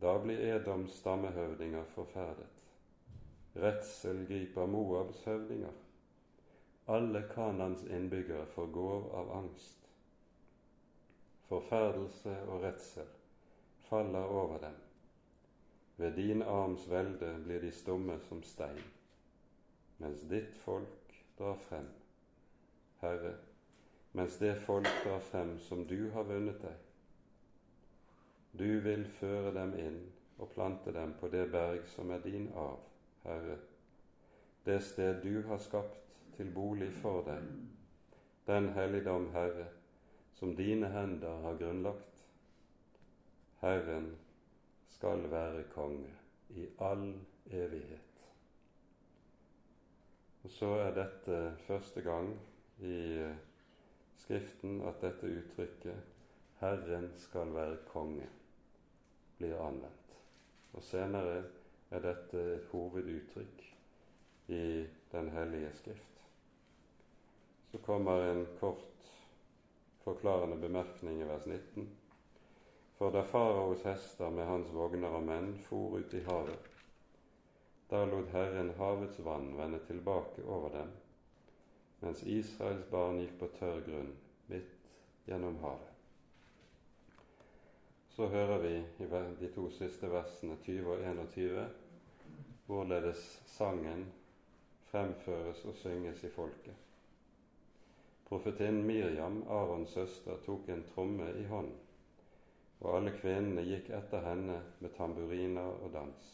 [0.00, 2.50] Da blir Edoms stammehøvdinger forferdet.
[3.56, 5.72] Redsel griper Moabs høvdinger.
[6.88, 9.86] Alle Kanans innbyggere forgår av angst.
[11.48, 13.08] Forferdelse og redsel
[13.88, 14.85] faller over dem.
[15.96, 18.82] Ved din arms velde blir de stumme som stein,
[19.98, 21.86] mens ditt folk drar frem.
[23.00, 23.32] Herre,
[24.12, 26.76] mens det folk drar frem som du har vunnet deg.
[28.58, 29.98] Du vil føre dem inn
[30.38, 32.84] og plante dem på det berg som er din arv,
[33.24, 33.56] Herre,
[34.66, 37.42] det sted du har skapt til bolig for deg,
[38.46, 39.68] den helligdom, Herre,
[40.34, 42.12] som dine hender har grunnlagt.
[43.60, 44.10] Herren
[44.88, 46.10] skal være konge
[46.48, 47.14] i all
[47.50, 48.00] evighet.
[50.44, 52.32] Og så er dette første gang
[52.78, 52.98] i
[54.16, 56.02] Skriften at dette uttrykket
[56.60, 58.28] 'Herren skal være konge'
[59.38, 60.16] blir anvendt.
[60.72, 61.44] Og Senere
[61.90, 63.62] er dette et hoveduttrykk
[64.48, 66.22] i Den hellige skrift.
[67.70, 69.12] Så kommer en kort
[70.04, 71.88] forklarende bemerkning i vers 19.
[72.96, 76.70] For da faraos hester med hans vogner og menn for ut i havet,
[77.90, 80.94] da lot Herren havets vann vende tilbake over dem
[82.00, 84.10] mens Israels barn gikk på tørr grunn
[84.50, 84.88] midt
[85.26, 85.92] gjennom havet.
[88.16, 88.74] Så hører vi
[89.04, 89.08] i
[89.40, 91.64] de to siste versene 20 og 21
[92.66, 94.06] hvorledes sangen
[94.90, 96.74] fremføres og synges i folket.
[98.26, 101.85] Profetinnen Miriam, Arons søster, tok en tromme i hånden,
[102.80, 106.28] og alle kvinnene gikk etter henne med tamburiner og dans.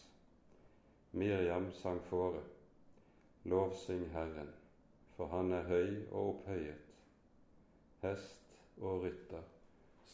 [1.12, 2.40] Miriam sang fore,
[3.44, 4.50] lovsyng Herren,
[5.16, 6.88] for han er høy og opphøyet.
[8.02, 9.44] Hest og rytter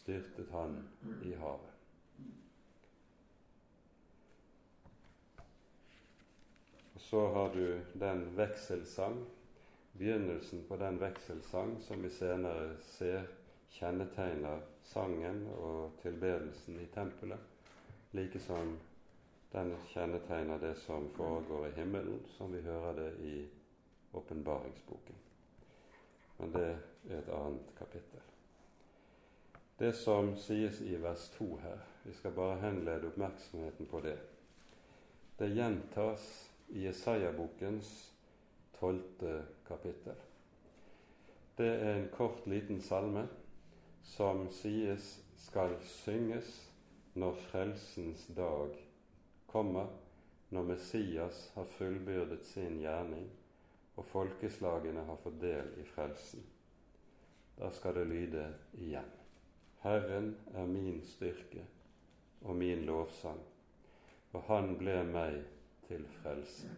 [0.01, 0.77] styrtet han
[1.25, 1.75] i havet.
[6.93, 9.25] Og Så har du den vekselsang,
[9.97, 13.25] begynnelsen på den vekselsang som vi senere ser
[13.73, 17.39] kjennetegner sangen og tilbedelsen i tempelet,
[18.11, 18.77] like som
[19.51, 23.47] den kjennetegner det som foregår i himmelen, som vi hører det i
[24.13, 25.15] åpenbaringsboken.
[26.37, 26.67] Men det
[27.09, 28.21] er et annet kapittel.
[29.79, 34.17] Det som sies i vers 2 her, vi skal bare henlede oppmerksomheten på det,
[35.39, 36.25] det gjentas
[36.67, 37.91] i Jesaja-bokens
[38.79, 40.17] tolvte kapittel.
[41.57, 43.27] Det er en kort, liten salme
[44.09, 46.49] som sies skal synges
[47.13, 48.73] når frelsens dag
[49.51, 49.87] kommer,
[50.49, 53.29] når Messias har fullbyrdet sin gjerning
[53.99, 56.43] og folkeslagene har fått del i frelsen.
[57.59, 58.45] Da skal det lyde
[58.79, 59.09] igjen.
[59.83, 61.65] Herren er min styrke
[62.41, 63.41] og min lovsang,
[64.31, 65.41] og han ble meg
[65.87, 66.71] til frelse.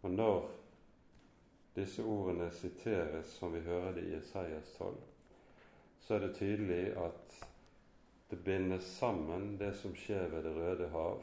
[0.00, 0.48] Og når
[1.76, 5.09] disse ordene siteres som vi hører det i Isaias 12,
[6.00, 7.40] så er det tydelig at
[8.30, 11.22] det bindes sammen, det som skjer ved Det røde hav,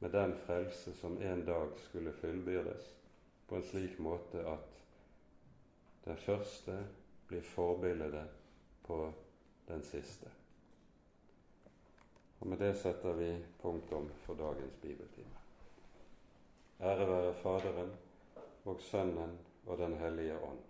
[0.00, 2.94] med den frelse som en dag skulle fullbyrdes,
[3.48, 4.78] på en slik måte at
[6.04, 6.78] den første
[7.28, 8.24] blir forbildet
[8.86, 9.12] på
[9.68, 10.30] den siste.
[12.40, 15.36] Og Med det setter vi punktum for dagens bibeltime.
[16.80, 17.92] Ære være Faderen
[18.64, 20.69] og Sønnen og Den hellige ånd